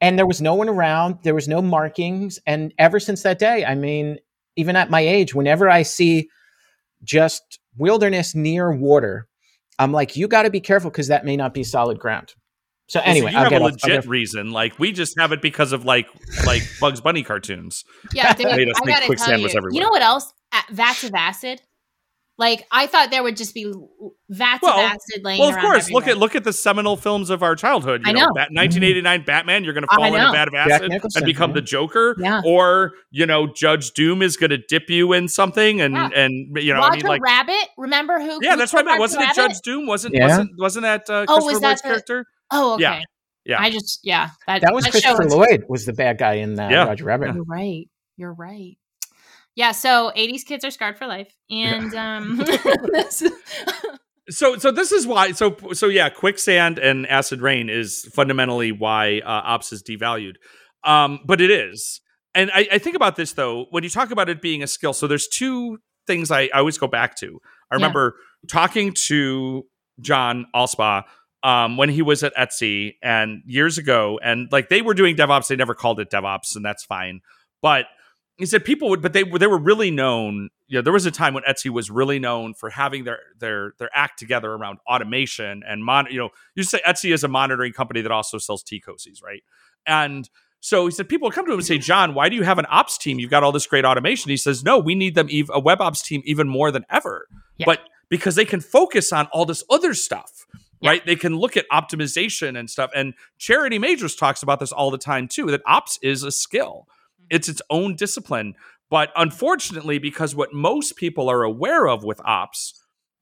and 0.00 0.18
there 0.18 0.26
was 0.26 0.40
no 0.40 0.54
one 0.54 0.68
around. 0.68 1.18
There 1.22 1.34
was 1.34 1.48
no 1.48 1.60
markings, 1.62 2.38
and 2.46 2.72
ever 2.78 2.98
since 3.00 3.22
that 3.22 3.38
day, 3.38 3.64
I 3.64 3.74
mean, 3.74 4.18
even 4.56 4.76
at 4.76 4.90
my 4.90 5.00
age, 5.00 5.34
whenever 5.34 5.68
I 5.70 5.82
see 5.82 6.28
just 7.02 7.58
wilderness 7.76 8.34
near 8.34 8.72
water, 8.72 9.26
I'm 9.78 9.92
like, 9.92 10.16
you 10.16 10.28
got 10.28 10.42
to 10.42 10.50
be 10.50 10.60
careful 10.60 10.90
because 10.90 11.08
that 11.08 11.24
may 11.24 11.36
not 11.36 11.54
be 11.54 11.64
solid 11.64 11.98
ground. 11.98 12.34
So 12.88 12.98
Well, 12.98 13.04
so 13.06 13.10
anyway, 13.10 13.30
you 13.30 13.36
I'll 13.38 13.44
have 13.44 13.50
get 13.50 13.62
a 13.62 13.64
legit 13.64 13.80
get- 14.02 14.06
reason. 14.06 14.50
Like 14.50 14.78
we 14.78 14.90
just 14.92 15.18
have 15.18 15.30
it 15.32 15.40
because 15.40 15.72
of 15.72 15.84
like 15.84 16.08
like 16.44 16.62
Bugs 16.80 17.00
Bunny 17.00 17.22
cartoons. 17.22 17.84
Yeah, 18.12 18.32
Dave, 18.34 18.46
Made 18.56 18.68
us 18.68 18.76
I 18.76 18.80
think 18.80 18.88
gotta 18.96 19.06
quicksand 19.06 19.30
tell 19.36 19.42
was 19.42 19.52
you. 19.54 19.58
everywhere. 19.58 19.74
You 19.74 19.80
know 19.80 19.90
what 19.90 20.02
else? 20.02 20.32
A- 20.52 20.74
vats 20.74 21.04
of 21.04 21.14
acid. 21.14 21.62
Like 22.38 22.66
I 22.72 22.86
thought 22.86 23.10
there 23.10 23.22
would 23.22 23.36
just 23.36 23.52
be 23.52 23.64
l- 23.64 23.90
vats 24.30 24.62
Well- 24.62 24.78
of 24.78 24.92
acid 24.92 25.22
laying 25.22 25.40
Well, 25.40 25.50
of 25.50 25.56
around. 25.56 25.64
course. 25.64 25.90
Look 25.90 26.06
at 26.08 26.16
look 26.16 26.34
at 26.34 26.42
the 26.42 26.54
seminal 26.54 26.96
films 26.96 27.28
of 27.28 27.42
our 27.42 27.54
childhood. 27.54 28.00
You 28.06 28.10
I 28.10 28.12
know, 28.12 28.20
know. 28.20 28.32
Bat- 28.34 28.48
1989 28.52 29.24
Batman. 29.26 29.62
You're 29.62 29.74
going 29.74 29.84
to 29.86 29.94
fall 29.94 30.04
in 30.06 30.14
a 30.14 30.32
vat 30.32 30.48
of 30.48 30.54
acid 30.54 30.90
and 30.90 31.24
become 31.26 31.50
yeah. 31.50 31.54
the 31.54 31.60
Joker. 31.60 32.16
Yeah. 32.18 32.40
Or 32.46 32.92
you 33.10 33.26
know, 33.26 33.46
Judge 33.54 33.90
Doom 33.90 34.22
is 34.22 34.38
going 34.38 34.50
to 34.50 34.58
dip 34.68 34.88
you 34.88 35.12
in 35.12 35.28
something, 35.28 35.82
and 35.82 35.92
Yeah. 35.94 36.08
and 36.16 36.56
you 36.56 36.72
know, 36.72 36.80
Roger 36.80 36.92
I 36.92 36.96
mean, 36.96 37.06
like. 37.06 37.22
Rabbit. 37.22 37.68
Remember 37.76 38.18
who? 38.18 38.38
Yeah, 38.42 38.56
that's 38.56 38.72
what 38.72 38.84
I 38.86 38.88
meant. 38.88 39.00
Wasn't 39.00 39.22
it 39.22 39.34
Judge 39.34 39.60
Doom? 39.62 39.86
Wasn't 39.86 40.14
Yeah. 40.14 40.28
wasn't 40.28 40.50
wasn't 40.58 40.82
that 40.84 41.10
uh, 41.10 41.26
Oh, 41.28 41.36
was 41.36 41.44
Christopher 41.44 41.60
that 41.60 41.66
Lloyd's 41.68 41.82
the- 41.82 41.88
character? 41.88 42.26
Oh, 42.50 42.74
okay. 42.74 42.82
Yeah. 42.84 43.00
Yeah. 43.44 43.60
I 43.60 43.70
just 43.70 44.00
yeah. 44.02 44.30
That, 44.46 44.62
that 44.62 44.72
was 44.74 44.84
that 44.84 44.92
Christopher 44.92 45.26
is- 45.26 45.34
Lloyd 45.34 45.64
was 45.68 45.84
the 45.84 45.92
bad 45.92 46.16
guy 46.18 46.34
in 46.34 46.54
that 46.54 46.70
Yeah. 46.70 46.84
Roger 46.86 47.04
Rabbit. 47.04 47.34
You're 47.34 47.44
right. 47.44 47.84
You're 48.16 48.32
right. 48.34 48.76
Yeah, 49.60 49.72
so 49.72 50.10
80s 50.16 50.46
kids 50.46 50.64
are 50.64 50.70
scarred 50.70 50.96
for 50.96 51.06
life. 51.06 51.36
And 51.50 51.94
um 51.94 52.38
this- 52.94 53.22
so 54.30 54.56
so 54.56 54.70
this 54.70 54.90
is 54.90 55.06
why 55.06 55.32
so 55.32 55.54
so 55.74 55.88
yeah 55.88 56.08
quicksand 56.08 56.78
and 56.78 57.06
acid 57.06 57.42
rain 57.42 57.68
is 57.68 58.08
fundamentally 58.14 58.72
why 58.72 59.20
uh, 59.22 59.42
ops 59.44 59.70
is 59.70 59.82
devalued. 59.82 60.36
Um 60.82 61.20
but 61.26 61.42
it 61.42 61.50
is. 61.50 62.00
And 62.34 62.50
I, 62.54 62.68
I 62.72 62.78
think 62.78 62.96
about 62.96 63.16
this 63.16 63.34
though 63.34 63.66
when 63.68 63.84
you 63.84 63.90
talk 63.90 64.10
about 64.10 64.30
it 64.30 64.40
being 64.40 64.62
a 64.62 64.66
skill 64.66 64.94
so 64.94 65.06
there's 65.06 65.28
two 65.28 65.76
things 66.06 66.30
i, 66.30 66.44
I 66.54 66.60
always 66.60 66.78
go 66.78 66.86
back 66.86 67.16
to. 67.16 67.38
I 67.70 67.74
remember 67.74 68.14
talking 68.50 68.94
to 69.08 69.66
john 70.00 70.46
allspaw 70.56 71.02
um, 71.42 71.76
when 71.76 71.90
he 71.90 72.00
was 72.00 72.22
at 72.22 72.34
etsy 72.34 72.94
and 73.02 73.42
years 73.44 73.76
ago 73.76 74.18
and 74.22 74.48
like 74.50 74.70
they 74.70 74.80
were 74.80 74.94
doing 74.94 75.16
devops. 75.16 75.48
They 75.48 75.56
never 75.56 75.74
called 75.74 76.00
it 76.00 76.08
devops 76.08 76.56
and 76.56 76.64
that's 76.64 76.82
fine. 76.86 77.20
But 77.60 77.84
he 78.40 78.46
said 78.46 78.64
people 78.64 78.88
would 78.88 79.00
but 79.02 79.12
they 79.12 79.22
were 79.24 79.38
they 79.38 79.46
were 79.46 79.58
really 79.58 79.90
known 79.90 80.48
you 80.66 80.78
know 80.78 80.82
there 80.82 80.92
was 80.92 81.06
a 81.06 81.10
time 81.10 81.34
when 81.34 81.42
etsy 81.44 81.70
was 81.70 81.90
really 81.90 82.18
known 82.18 82.54
for 82.54 82.70
having 82.70 83.04
their 83.04 83.18
their 83.38 83.72
their 83.78 83.90
act 83.94 84.18
together 84.18 84.52
around 84.52 84.78
automation 84.88 85.62
and 85.66 85.84
mon 85.84 86.06
you 86.10 86.18
know 86.18 86.30
you 86.54 86.62
say 86.62 86.80
etsy 86.86 87.12
is 87.14 87.22
a 87.24 87.28
monitoring 87.28 87.72
company 87.72 88.00
that 88.00 88.10
also 88.12 88.38
sells 88.38 88.62
tea 88.62 88.80
cozies 88.84 89.22
right? 89.22 89.42
And 89.86 90.28
so 90.60 90.84
he 90.86 90.90
said 90.92 91.08
people 91.08 91.26
would 91.26 91.34
come 91.34 91.46
to 91.46 91.52
him 91.52 91.58
and 91.58 91.66
say 91.66 91.78
john 91.78 92.14
why 92.14 92.28
do 92.28 92.36
you 92.36 92.42
have 92.42 92.58
an 92.58 92.66
ops 92.70 92.98
team? 92.98 93.18
You've 93.18 93.30
got 93.30 93.42
all 93.42 93.52
this 93.52 93.66
great 93.66 93.84
automation. 93.84 94.30
He 94.30 94.36
says 94.36 94.62
no 94.64 94.78
we 94.78 94.94
need 94.94 95.14
them 95.14 95.28
ev- 95.32 95.50
a 95.52 95.60
web 95.60 95.80
ops 95.80 96.02
team 96.02 96.22
even 96.24 96.48
more 96.48 96.70
than 96.70 96.84
ever. 96.90 97.26
Yeah. 97.56 97.66
but 97.66 97.80
because 98.08 98.34
they 98.34 98.44
can 98.44 98.60
focus 98.60 99.12
on 99.12 99.26
all 99.32 99.46
this 99.46 99.62
other 99.70 99.94
stuff 99.94 100.46
Yeah. 100.80 100.90
right? 100.90 101.06
They 101.06 101.16
can 101.16 101.36
look 101.36 101.56
at 101.56 101.66
optimization 101.70 102.58
and 102.58 102.68
stuff. 102.70 102.90
And 102.94 103.14
charity 103.38 103.78
majors 103.78 104.14
talks 104.16 104.42
about 104.42 104.60
this 104.60 104.72
all 104.72 104.90
the 104.90 104.98
time 104.98 105.28
too 105.28 105.46
that 105.50 105.62
ops 105.66 105.98
is 106.02 106.22
a 106.24 106.30
skill 106.32 106.86
it's 107.30 107.48
its 107.48 107.62
own 107.70 107.94
discipline. 107.96 108.54
But 108.90 109.10
unfortunately, 109.16 109.98
because 109.98 110.34
what 110.34 110.52
most 110.52 110.96
people 110.96 111.30
are 111.30 111.42
aware 111.44 111.88
of 111.88 112.02
with 112.04 112.20
ops 112.24 112.74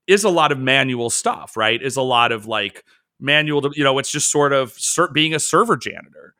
is 0.06 0.24
a 0.24 0.30
lot 0.30 0.50
of 0.50 0.58
manual 0.58 1.10
stuff, 1.10 1.56
right? 1.56 1.80
Is 1.82 1.96
a 1.96 2.02
lot 2.02 2.32
of 2.32 2.46
like 2.46 2.84
manual, 3.20 3.70
you 3.74 3.84
know, 3.84 3.98
it's 3.98 4.10
just 4.10 4.30
sort 4.30 4.52
of 4.52 4.72
ser- 4.72 5.08
being 5.12 5.34
a 5.34 5.38
server 5.38 5.76
janitor. 5.76 6.34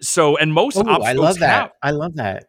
So, 0.00 0.36
and 0.36 0.52
most 0.52 0.76
Oh, 0.76 0.82
ops 0.88 1.06
I 1.06 1.12
love 1.12 1.38
that. 1.38 1.48
have- 1.48 1.72
I 1.82 1.92
love 1.92 2.16
that. 2.16 2.46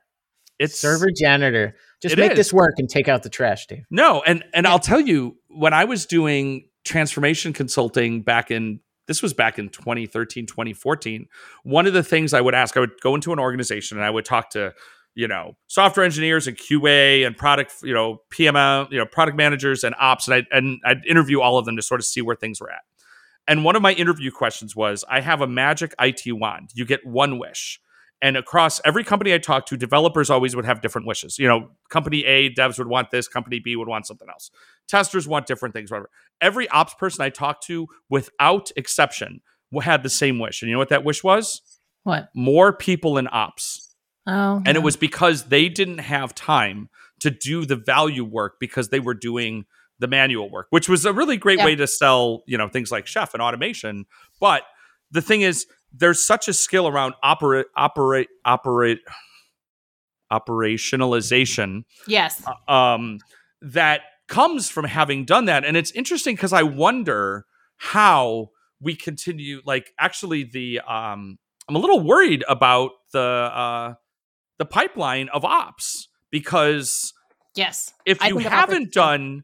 it's 0.57 0.79
Server 0.79 1.09
janitor. 1.15 1.75
Just 2.01 2.17
make 2.17 2.31
is. 2.31 2.37
this 2.37 2.53
work 2.53 2.73
and 2.77 2.89
take 2.89 3.07
out 3.07 3.21
the 3.23 3.29
trash, 3.29 3.67
Dave. 3.67 3.83
No, 3.91 4.21
and 4.23 4.43
and 4.53 4.65
I'll 4.67 4.79
tell 4.79 4.99
you 4.99 5.37
when 5.49 5.73
I 5.73 5.85
was 5.85 6.05
doing 6.05 6.67
transformation 6.83 7.53
consulting 7.53 8.23
back 8.23 8.49
in 8.51 8.79
this 9.07 9.21
was 9.21 9.33
back 9.33 9.59
in 9.59 9.69
2013 9.69 10.45
2014 10.45 11.27
one 11.63 11.87
of 11.87 11.93
the 11.93 12.03
things 12.03 12.33
i 12.33 12.41
would 12.41 12.55
ask 12.55 12.77
i 12.77 12.79
would 12.79 12.99
go 13.01 13.15
into 13.15 13.33
an 13.33 13.39
organization 13.39 13.97
and 13.97 14.05
i 14.05 14.09
would 14.09 14.25
talk 14.25 14.49
to 14.49 14.73
you 15.15 15.27
know 15.27 15.55
software 15.67 16.05
engineers 16.05 16.47
and 16.47 16.57
qa 16.57 17.25
and 17.25 17.37
product 17.37 17.73
you 17.83 17.93
know 17.93 18.21
pm 18.29 18.55
you 18.91 18.97
know 18.97 19.05
product 19.05 19.37
managers 19.37 19.83
and 19.83 19.95
ops 19.99 20.27
and 20.27 20.35
i 20.35 20.57
and 20.57 20.79
i'd 20.85 21.05
interview 21.05 21.41
all 21.41 21.57
of 21.57 21.65
them 21.65 21.75
to 21.75 21.81
sort 21.81 21.99
of 21.99 22.05
see 22.05 22.21
where 22.21 22.35
things 22.35 22.59
were 22.59 22.71
at 22.71 22.81
and 23.47 23.63
one 23.63 23.75
of 23.75 23.81
my 23.81 23.93
interview 23.93 24.31
questions 24.31 24.75
was 24.75 25.03
i 25.09 25.21
have 25.21 25.41
a 25.41 25.47
magic 25.47 25.93
it 25.99 26.21
wand 26.27 26.69
you 26.73 26.85
get 26.85 27.05
one 27.05 27.39
wish 27.39 27.79
and 28.23 28.37
across 28.37 28.79
every 28.85 29.03
company 29.03 29.33
I 29.33 29.37
talked 29.37 29.67
to, 29.67 29.75
developers 29.75 30.29
always 30.29 30.55
would 30.55 30.63
have 30.63 30.79
different 30.79 31.05
wishes. 31.05 31.37
You 31.37 31.45
know, 31.45 31.71
company 31.89 32.23
A, 32.23 32.49
devs 32.49 32.77
would 32.77 32.87
want 32.87 33.11
this, 33.11 33.27
company 33.27 33.59
B 33.59 33.75
would 33.75 33.89
want 33.89 34.07
something 34.07 34.29
else. 34.29 34.49
Testers 34.87 35.27
want 35.27 35.45
different 35.45 35.75
things, 35.75 35.91
whatever. 35.91 36.09
Every 36.43 36.67
ops 36.69 36.93
person 36.93 37.23
I 37.23 37.29
talked 37.29 37.65
to, 37.67 37.87
without 38.09 38.69
exception, 38.75 39.41
had 39.81 40.03
the 40.03 40.09
same 40.09 40.37
wish. 40.37 40.61
And 40.61 40.69
you 40.69 40.75
know 40.75 40.79
what 40.79 40.89
that 40.89 41.03
wish 41.03 41.23
was? 41.23 41.61
What? 42.03 42.29
More 42.35 42.71
people 42.73 43.17
in 43.17 43.27
ops. 43.31 43.95
Oh. 44.27 44.61
And 44.65 44.77
it 44.77 44.81
was 44.83 44.95
because 44.95 45.45
they 45.45 45.69
didn't 45.69 45.97
have 45.99 46.35
time 46.35 46.89
to 47.21 47.31
do 47.31 47.65
the 47.65 47.75
value 47.77 48.23
work 48.23 48.55
because 48.59 48.89
they 48.89 48.99
were 48.99 49.13
doing 49.15 49.65
the 49.99 50.07
manual 50.07 50.49
work, 50.51 50.67
which 50.69 50.89
was 50.89 51.05
a 51.05 51.13
really 51.13 51.37
great 51.37 51.59
Yeah. 51.59 51.65
way 51.65 51.75
to 51.75 51.87
sell, 51.87 52.43
you 52.45 52.57
know, 52.57 52.67
things 52.67 52.91
like 52.91 53.07
chef 53.07 53.33
and 53.33 53.41
automation. 53.41 54.05
But 54.39 54.63
the 55.11 55.21
thing 55.21 55.41
is, 55.41 55.65
there's 55.91 56.23
such 56.23 56.47
a 56.47 56.53
skill 56.53 56.87
around 56.87 57.13
operate, 57.23 57.67
operate, 57.77 58.27
operate, 58.45 58.99
operationalization 60.31 61.83
Yes. 62.07 62.43
um, 62.67 63.19
that 63.61 64.01
comes 64.33 64.69
from 64.69 64.85
having 64.85 65.25
done 65.25 65.45
that. 65.45 65.63
And 65.63 65.77
it's 65.77 65.91
interesting 65.91 66.35
because 66.35 66.53
I 66.53 66.63
wonder 66.63 67.45
how 67.77 68.49
we 68.81 68.95
continue. 68.95 69.61
Like, 69.65 69.93
actually, 69.99 70.43
the 70.43 70.79
um, 70.81 71.37
I'm 71.69 71.75
a 71.75 71.79
little 71.79 71.99
worried 71.99 72.43
about 72.49 72.91
the 73.11 73.19
uh, 73.21 73.93
the 74.57 74.65
pipeline 74.65 75.29
of 75.29 75.45
ops 75.45 76.07
because 76.31 77.13
Yes. 77.55 77.93
if 78.05 78.23
you 78.23 78.39
haven't 78.39 78.91
done 78.91 79.43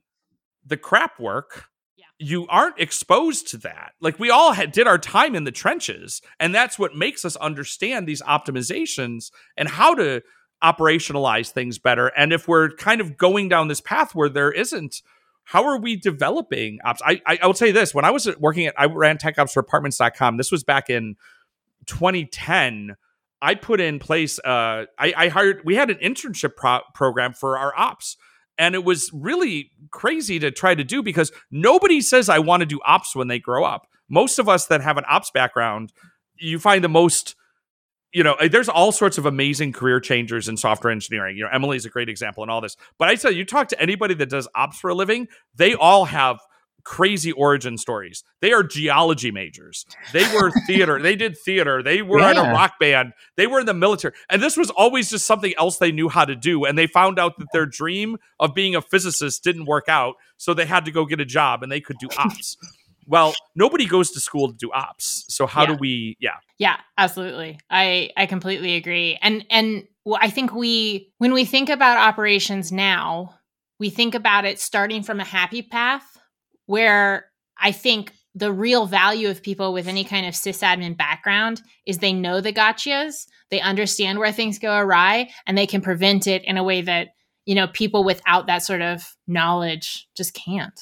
the 0.66 0.78
crap 0.78 1.20
work 1.20 1.66
Yeah. 1.96 2.06
you 2.18 2.48
aren't 2.48 2.80
exposed 2.80 3.48
to 3.50 3.58
that 3.58 3.92
like 4.02 4.18
we 4.20 4.30
all 4.32 4.54
had, 4.54 4.72
did 4.72 4.88
our 4.88 4.98
time 4.98 5.36
in 5.36 5.44
the 5.44 5.52
trenches 5.52 6.22
and 6.40 6.54
that's 6.54 6.80
what 6.80 6.96
makes 6.96 7.24
us 7.24 7.36
understand 7.36 8.08
these 8.08 8.22
optimizations 8.24 9.32
and 9.58 9.70
how 9.70 9.94
to 9.96 10.22
operationalize 10.64 11.52
things 11.52 11.78
better 11.78 12.08
and 12.18 12.34
if 12.34 12.48
we're 12.48 12.70
kind 12.72 13.00
of 13.02 13.18
going 13.18 13.48
down 13.48 13.68
this 13.68 13.82
path 13.82 14.14
where 14.14 14.30
there 14.30 14.52
isn't 14.52 15.02
how 15.46 15.64
are 15.64 15.80
we 15.80 15.96
developing 15.96 16.80
ops 16.84 17.02
i 17.06 17.22
i, 17.26 17.40
I 17.42 17.48
will 17.48 17.54
you 17.54 17.72
this 17.72 17.94
when 17.94 18.06
i 18.06 18.12
was 18.12 18.28
working 18.40 18.66
at 18.68 18.74
i 18.78 18.86
ran 18.86 19.18
tech 19.18 19.40
ops 19.40 19.54
for 19.54 19.62
apartments.com 19.62 20.38
this 20.38 20.52
was 20.52 20.64
back 20.64 20.90
in 20.90 21.16
2010 21.86 22.96
I 23.42 23.56
put 23.56 23.80
in 23.80 24.00
place. 24.00 24.40
Uh, 24.40 24.86
I, 24.98 25.14
I 25.16 25.28
hired. 25.30 25.62
We 25.64 25.76
had 25.76 25.90
an 25.90 25.98
internship 25.98 26.56
pro- 26.56 26.82
program 26.94 27.34
for 27.34 27.58
our 27.58 27.74
ops, 27.78 28.18
and 28.58 28.76
it 28.76 28.84
was 28.84 29.10
really 29.14 29.72
crazy 29.92 30.40
to 30.40 30.52
try 30.52 30.76
to 30.76 30.84
do 30.84 31.02
because 31.02 31.32
nobody 31.52 32.02
says 32.02 32.30
I 32.30 32.40
want 32.40 32.62
to 32.62 32.66
do 32.66 32.80
ops 32.86 33.16
when 33.16 33.28
they 33.28 33.40
grow 33.40 33.64
up. 33.64 33.88
Most 34.10 34.40
of 34.40 34.50
us 34.50 34.66
that 34.68 34.82
have 34.82 34.98
an 34.98 35.06
ops 35.10 35.32
background, 35.32 35.94
you 36.38 36.60
find 36.60 36.84
the 36.84 36.90
most. 36.90 37.36
You 38.12 38.24
know, 38.24 38.36
there's 38.50 38.70
all 38.70 38.92
sorts 38.92 39.18
of 39.18 39.26
amazing 39.26 39.74
career 39.74 40.00
changers 40.00 40.50
in 40.50 40.58
software 40.58 40.92
engineering. 40.92 41.38
You 41.38 41.44
know, 41.44 41.50
Emily's 41.52 41.86
a 41.86 41.90
great 41.90 42.10
example 42.10 42.44
in 42.44 42.50
all 42.50 42.62
this. 42.62 42.76
But 42.98 43.10
I 43.10 43.16
tell 43.16 43.32
you, 43.32 43.40
you 43.40 43.46
talk 43.46 43.68
to 43.70 43.80
anybody 43.82 44.16
that 44.16 44.30
does 44.30 44.48
ops 44.56 44.80
for 44.80 44.90
a 44.90 44.96
living, 44.96 45.28
they 45.56 45.76
all 45.76 46.06
have 46.06 46.40
crazy 46.84 47.32
origin 47.32 47.78
stories. 47.78 48.24
They 48.42 48.52
are 48.52 48.64
geology 48.64 49.32
majors. 49.32 49.86
They 50.12 50.24
were 50.34 50.52
theater. 50.68 51.00
They 51.00 51.16
did 51.16 51.38
theater. 51.38 51.84
They 51.84 52.02
were 52.02 52.20
in 52.20 52.38
a 52.38 52.52
rock 52.52 52.74
band. 52.80 53.14
They 53.38 53.48
were 53.48 53.60
in 53.60 53.66
the 53.66 53.74
military. 53.74 54.16
And 54.30 54.42
this 54.42 54.58
was 54.58 54.70
always 54.72 55.10
just 55.10 55.26
something 55.26 55.54
else 55.58 55.78
they 55.78 55.92
knew 55.92 56.10
how 56.10 56.26
to 56.26 56.36
do. 56.36 56.66
And 56.66 56.78
they 56.78 56.88
found 56.88 57.20
out 57.20 57.38
that 57.38 57.48
their 57.54 57.66
dream 57.66 58.18
of 58.40 58.56
being 58.56 58.76
a 58.76 58.82
physicist 58.82 59.44
didn't 59.44 59.66
work 59.66 59.88
out. 59.88 60.16
So 60.38 60.54
they 60.54 60.66
had 60.66 60.86
to 60.86 60.92
go 60.92 61.06
get 61.06 61.20
a 61.20 61.26
job 61.26 61.64
and 61.64 61.72
they 61.72 61.82
could 61.82 61.98
do 62.00 62.08
ops. 62.18 62.58
Well, 63.10 63.34
nobody 63.56 63.88
goes 63.88 64.12
to 64.12 64.20
school 64.20 64.50
to 64.50 64.54
do 64.54 64.72
ops. 64.72 65.26
So 65.30 65.48
how 65.48 65.66
do 65.66 65.74
we, 65.74 66.16
yeah. 66.20 66.36
Yeah, 66.60 66.78
absolutely. 66.98 67.60
I 67.70 68.12
I 68.16 68.28
completely 68.28 68.76
agree. 68.76 69.18
And 69.22 69.46
and 69.50 69.86
well, 70.06 70.20
I 70.22 70.30
think 70.30 70.54
we 70.54 71.12
when 71.18 71.34
we 71.34 71.44
think 71.44 71.70
about 71.70 71.98
operations 71.98 72.72
now, 72.72 73.36
we 73.80 73.90
think 73.90 74.14
about 74.14 74.46
it 74.46 74.60
starting 74.60 75.02
from 75.02 75.20
a 75.20 75.26
happy 75.26 75.64
path 75.64 76.18
where 76.68 77.26
I 77.58 77.72
think 77.72 78.14
the 78.36 78.54
real 78.54 78.86
value 78.86 79.30
of 79.30 79.42
people 79.42 79.74
with 79.74 79.88
any 79.88 80.04
kind 80.04 80.28
of 80.28 80.36
sysadmin 80.36 80.96
background 80.96 81.62
is 81.88 81.98
they 81.98 82.14
know 82.14 82.42
the 82.42 82.54
gotchas, 82.54 83.26
they 83.50 83.60
understand 83.60 84.20
where 84.20 84.32
things 84.32 84.60
go 84.60 84.78
awry, 84.78 85.30
and 85.48 85.58
they 85.58 85.66
can 85.66 85.82
prevent 85.82 86.28
it 86.28 86.44
in 86.46 86.58
a 86.58 86.64
way 86.64 86.82
that 86.82 87.10
you 87.46 87.56
know 87.56 87.68
people 87.68 88.04
without 88.04 88.46
that 88.46 88.64
sort 88.64 88.82
of 88.82 89.16
knowledge 89.28 90.08
just 90.16 90.36
can't. 90.36 90.80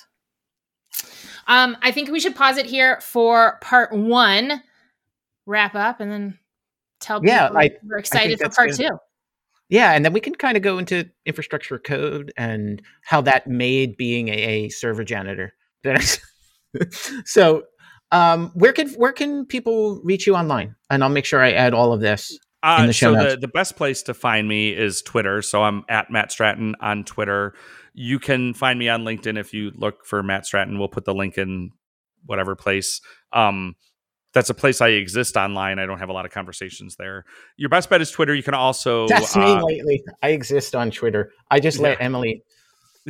Um, 1.48 1.78
I 1.82 1.92
think 1.92 2.10
we 2.12 2.20
should 2.20 2.36
pause 2.36 2.58
it 2.58 2.66
here 2.66 3.00
for 3.02 3.58
part 3.62 3.94
one 3.94 4.62
wrap 5.46 5.76
up 5.76 6.00
and 6.02 6.12
then 6.12 6.40
tell 7.00 7.22
people 7.22 7.34
Yeah, 7.36 7.50
I- 7.56 7.72
we're 7.84 7.98
excited 7.98 8.38
for 8.40 8.50
part 8.50 8.72
good. 8.72 8.78
two. 8.90 8.98
Yeah, 9.70 9.92
and 9.94 10.06
then 10.06 10.14
we 10.14 10.22
can 10.22 10.34
kind 10.36 10.56
of 10.56 10.64
go 10.64 10.78
into 10.78 11.10
infrastructure 11.26 11.78
code 11.78 12.32
and 12.38 12.82
how 13.04 13.20
that 13.22 13.48
made 13.48 13.98
being 13.98 14.30
a, 14.30 14.32
a 14.32 14.70
server 14.70 15.04
janitor. 15.04 15.54
so, 17.26 17.64
um, 18.12 18.52
where 18.54 18.72
can 18.72 18.90
where 18.92 19.12
can 19.12 19.46
people 19.46 20.02
reach 20.04 20.26
you 20.28 20.36
online? 20.36 20.76
And 20.90 21.04
I'll 21.04 21.10
make 21.10 21.26
sure 21.26 21.42
I 21.42 21.52
add 21.52 21.74
all 21.74 21.92
of 21.94 22.00
this. 22.02 22.38
Uh, 22.64 22.78
in 22.82 22.88
the 22.88 22.94
show 22.94 23.14
so 23.14 23.20
notes. 23.20 23.34
the, 23.36 23.42
the 23.42 23.48
best 23.48 23.76
place 23.76 24.04
to 24.04 24.14
find 24.14 24.48
me 24.48 24.70
is 24.76 25.02
Twitter. 25.02 25.42
So 25.42 25.64
I'm 25.64 25.84
at 25.90 26.10
Matt 26.10 26.32
Stratton 26.32 26.76
on 26.82 27.04
Twitter. 27.04 27.54
You 27.94 28.20
can 28.20 28.54
find 28.54 28.78
me 28.80 28.90
on 28.90 29.04
LinkedIn 29.04 29.38
if 29.40 29.54
you 29.54 29.72
look 29.76 30.06
for 30.06 30.24
Matt 30.24 30.46
Stratton. 30.46 30.80
We'll 30.80 30.88
put 30.88 31.06
the 31.06 31.14
link 31.14 31.38
in 31.38 31.72
whatever 32.26 32.56
place. 32.56 33.02
Um, 33.32 33.76
that's 34.34 34.50
a 34.50 34.54
place 34.54 34.82
I 34.82 34.90
exist 34.90 35.38
online. 35.38 35.80
I 35.80 35.86
don't 35.86 36.00
have 36.00 36.10
a 36.10 36.14
lot 36.14 36.26
of 36.26 36.32
conversations 36.32 36.96
there. 36.98 37.26
Your 37.56 37.70
best 37.70 37.90
bet 37.90 38.02
is 38.02 38.12
Twitter. 38.12 38.36
You 38.36 38.44
can 38.44 38.54
also 38.54 39.08
That's 39.08 39.36
me 39.36 39.44
uh, 39.54 39.64
lately. 39.64 40.04
I 40.22 40.30
exist 40.30 40.76
on 40.76 40.92
Twitter. 40.92 41.32
I 41.50 41.60
just 41.60 41.80
let 41.80 41.98
Yeah. 42.00 42.06
Emily. 42.06 42.44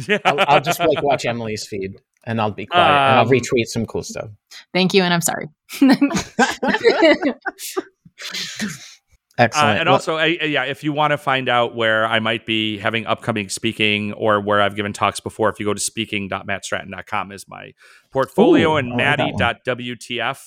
yeah. 0.07 0.19
I'll, 0.25 0.39
I'll 0.47 0.62
just 0.62 0.79
like 0.79 1.01
watch 1.01 1.25
Emily's 1.25 1.65
feed, 1.67 1.99
and 2.25 2.39
I'll 2.39 2.51
be 2.51 2.65
quiet, 2.67 2.86
and 2.86 3.19
I'll 3.19 3.25
Um, 3.25 3.29
retweet 3.29 3.65
some 3.65 3.86
cool 3.86 4.03
stuff. 4.03 4.29
Thank 4.73 4.93
you, 4.93 5.03
and 5.03 5.13
I'm 5.13 5.21
sorry. 5.21 5.47
Uh, 9.38 9.50
and 9.54 9.86
Well, 9.86 9.93
also, 9.95 10.15
I, 10.17 10.38
I- 10.41 10.45
yeah, 10.45 10.63
if 10.63 10.84
you 10.84 10.91
want 10.93 11.12
to 11.12 11.17
find 11.17 11.47
out 11.47 11.76
where 11.76 12.06
I 12.06 12.19
might 12.19 12.45
be 12.45 12.78
having 12.80 13.06
upcoming 13.06 13.50
speaking 13.50 14.13
or 14.13 14.41
where 14.41 14.62
I've 14.62 14.76
given 14.76 14.93
talks 14.93 15.19
before, 15.19 15.50
if 15.50 15.60
you 15.60 15.65
go 15.65 15.73
to 15.73 15.80
speaking.mattstratton.com 15.80 17.32
is 17.32 17.45
my 17.47 17.73
portfolio 18.12 18.73
Ooh, 18.73 18.78
and 18.78 18.93
I 19.02 19.15
like 19.15 19.38
that 19.38 19.62
matty.wtf 19.65 20.39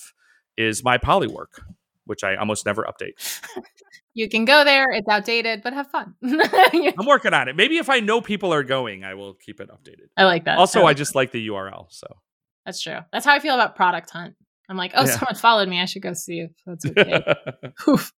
is 0.56 0.82
my 0.82 0.98
polywork, 0.98 1.60
which 2.04 2.24
I 2.24 2.34
almost 2.36 2.66
never 2.66 2.84
update. 2.84 3.12
you 4.14 4.28
can 4.28 4.44
go 4.44 4.64
there. 4.64 4.86
It's 4.90 5.08
outdated, 5.08 5.62
but 5.62 5.72
have 5.72 5.86
fun. 5.88 6.14
I'm 6.24 7.06
working 7.06 7.32
on 7.32 7.48
it. 7.48 7.56
Maybe 7.56 7.78
if 7.78 7.88
I 7.88 8.00
know 8.00 8.20
people 8.20 8.52
are 8.52 8.64
going, 8.64 9.04
I 9.04 9.14
will 9.14 9.34
keep 9.34 9.60
it 9.60 9.70
updated. 9.70 10.08
I 10.16 10.24
like 10.24 10.44
that. 10.46 10.58
Also, 10.58 10.80
I 10.80 10.84
like 10.84 10.96
just 10.96 11.14
like 11.14 11.30
the 11.32 11.46
URL. 11.48 11.86
So 11.90 12.06
That's 12.66 12.82
true. 12.82 12.98
That's 13.12 13.24
how 13.24 13.34
I 13.34 13.38
feel 13.38 13.54
about 13.54 13.76
Product 13.76 14.10
Hunt. 14.10 14.34
I'm 14.68 14.76
like, 14.76 14.92
oh, 14.94 15.00
Yeah. 15.04 15.10
someone 15.16 15.34
followed 15.34 15.68
me. 15.68 15.80
I 15.80 15.84
should 15.86 16.02
go 16.02 16.12
see 16.12 16.40
if 16.40 16.50
that's 16.66 16.84
okay. 16.86 17.22
Oof. 17.88 18.12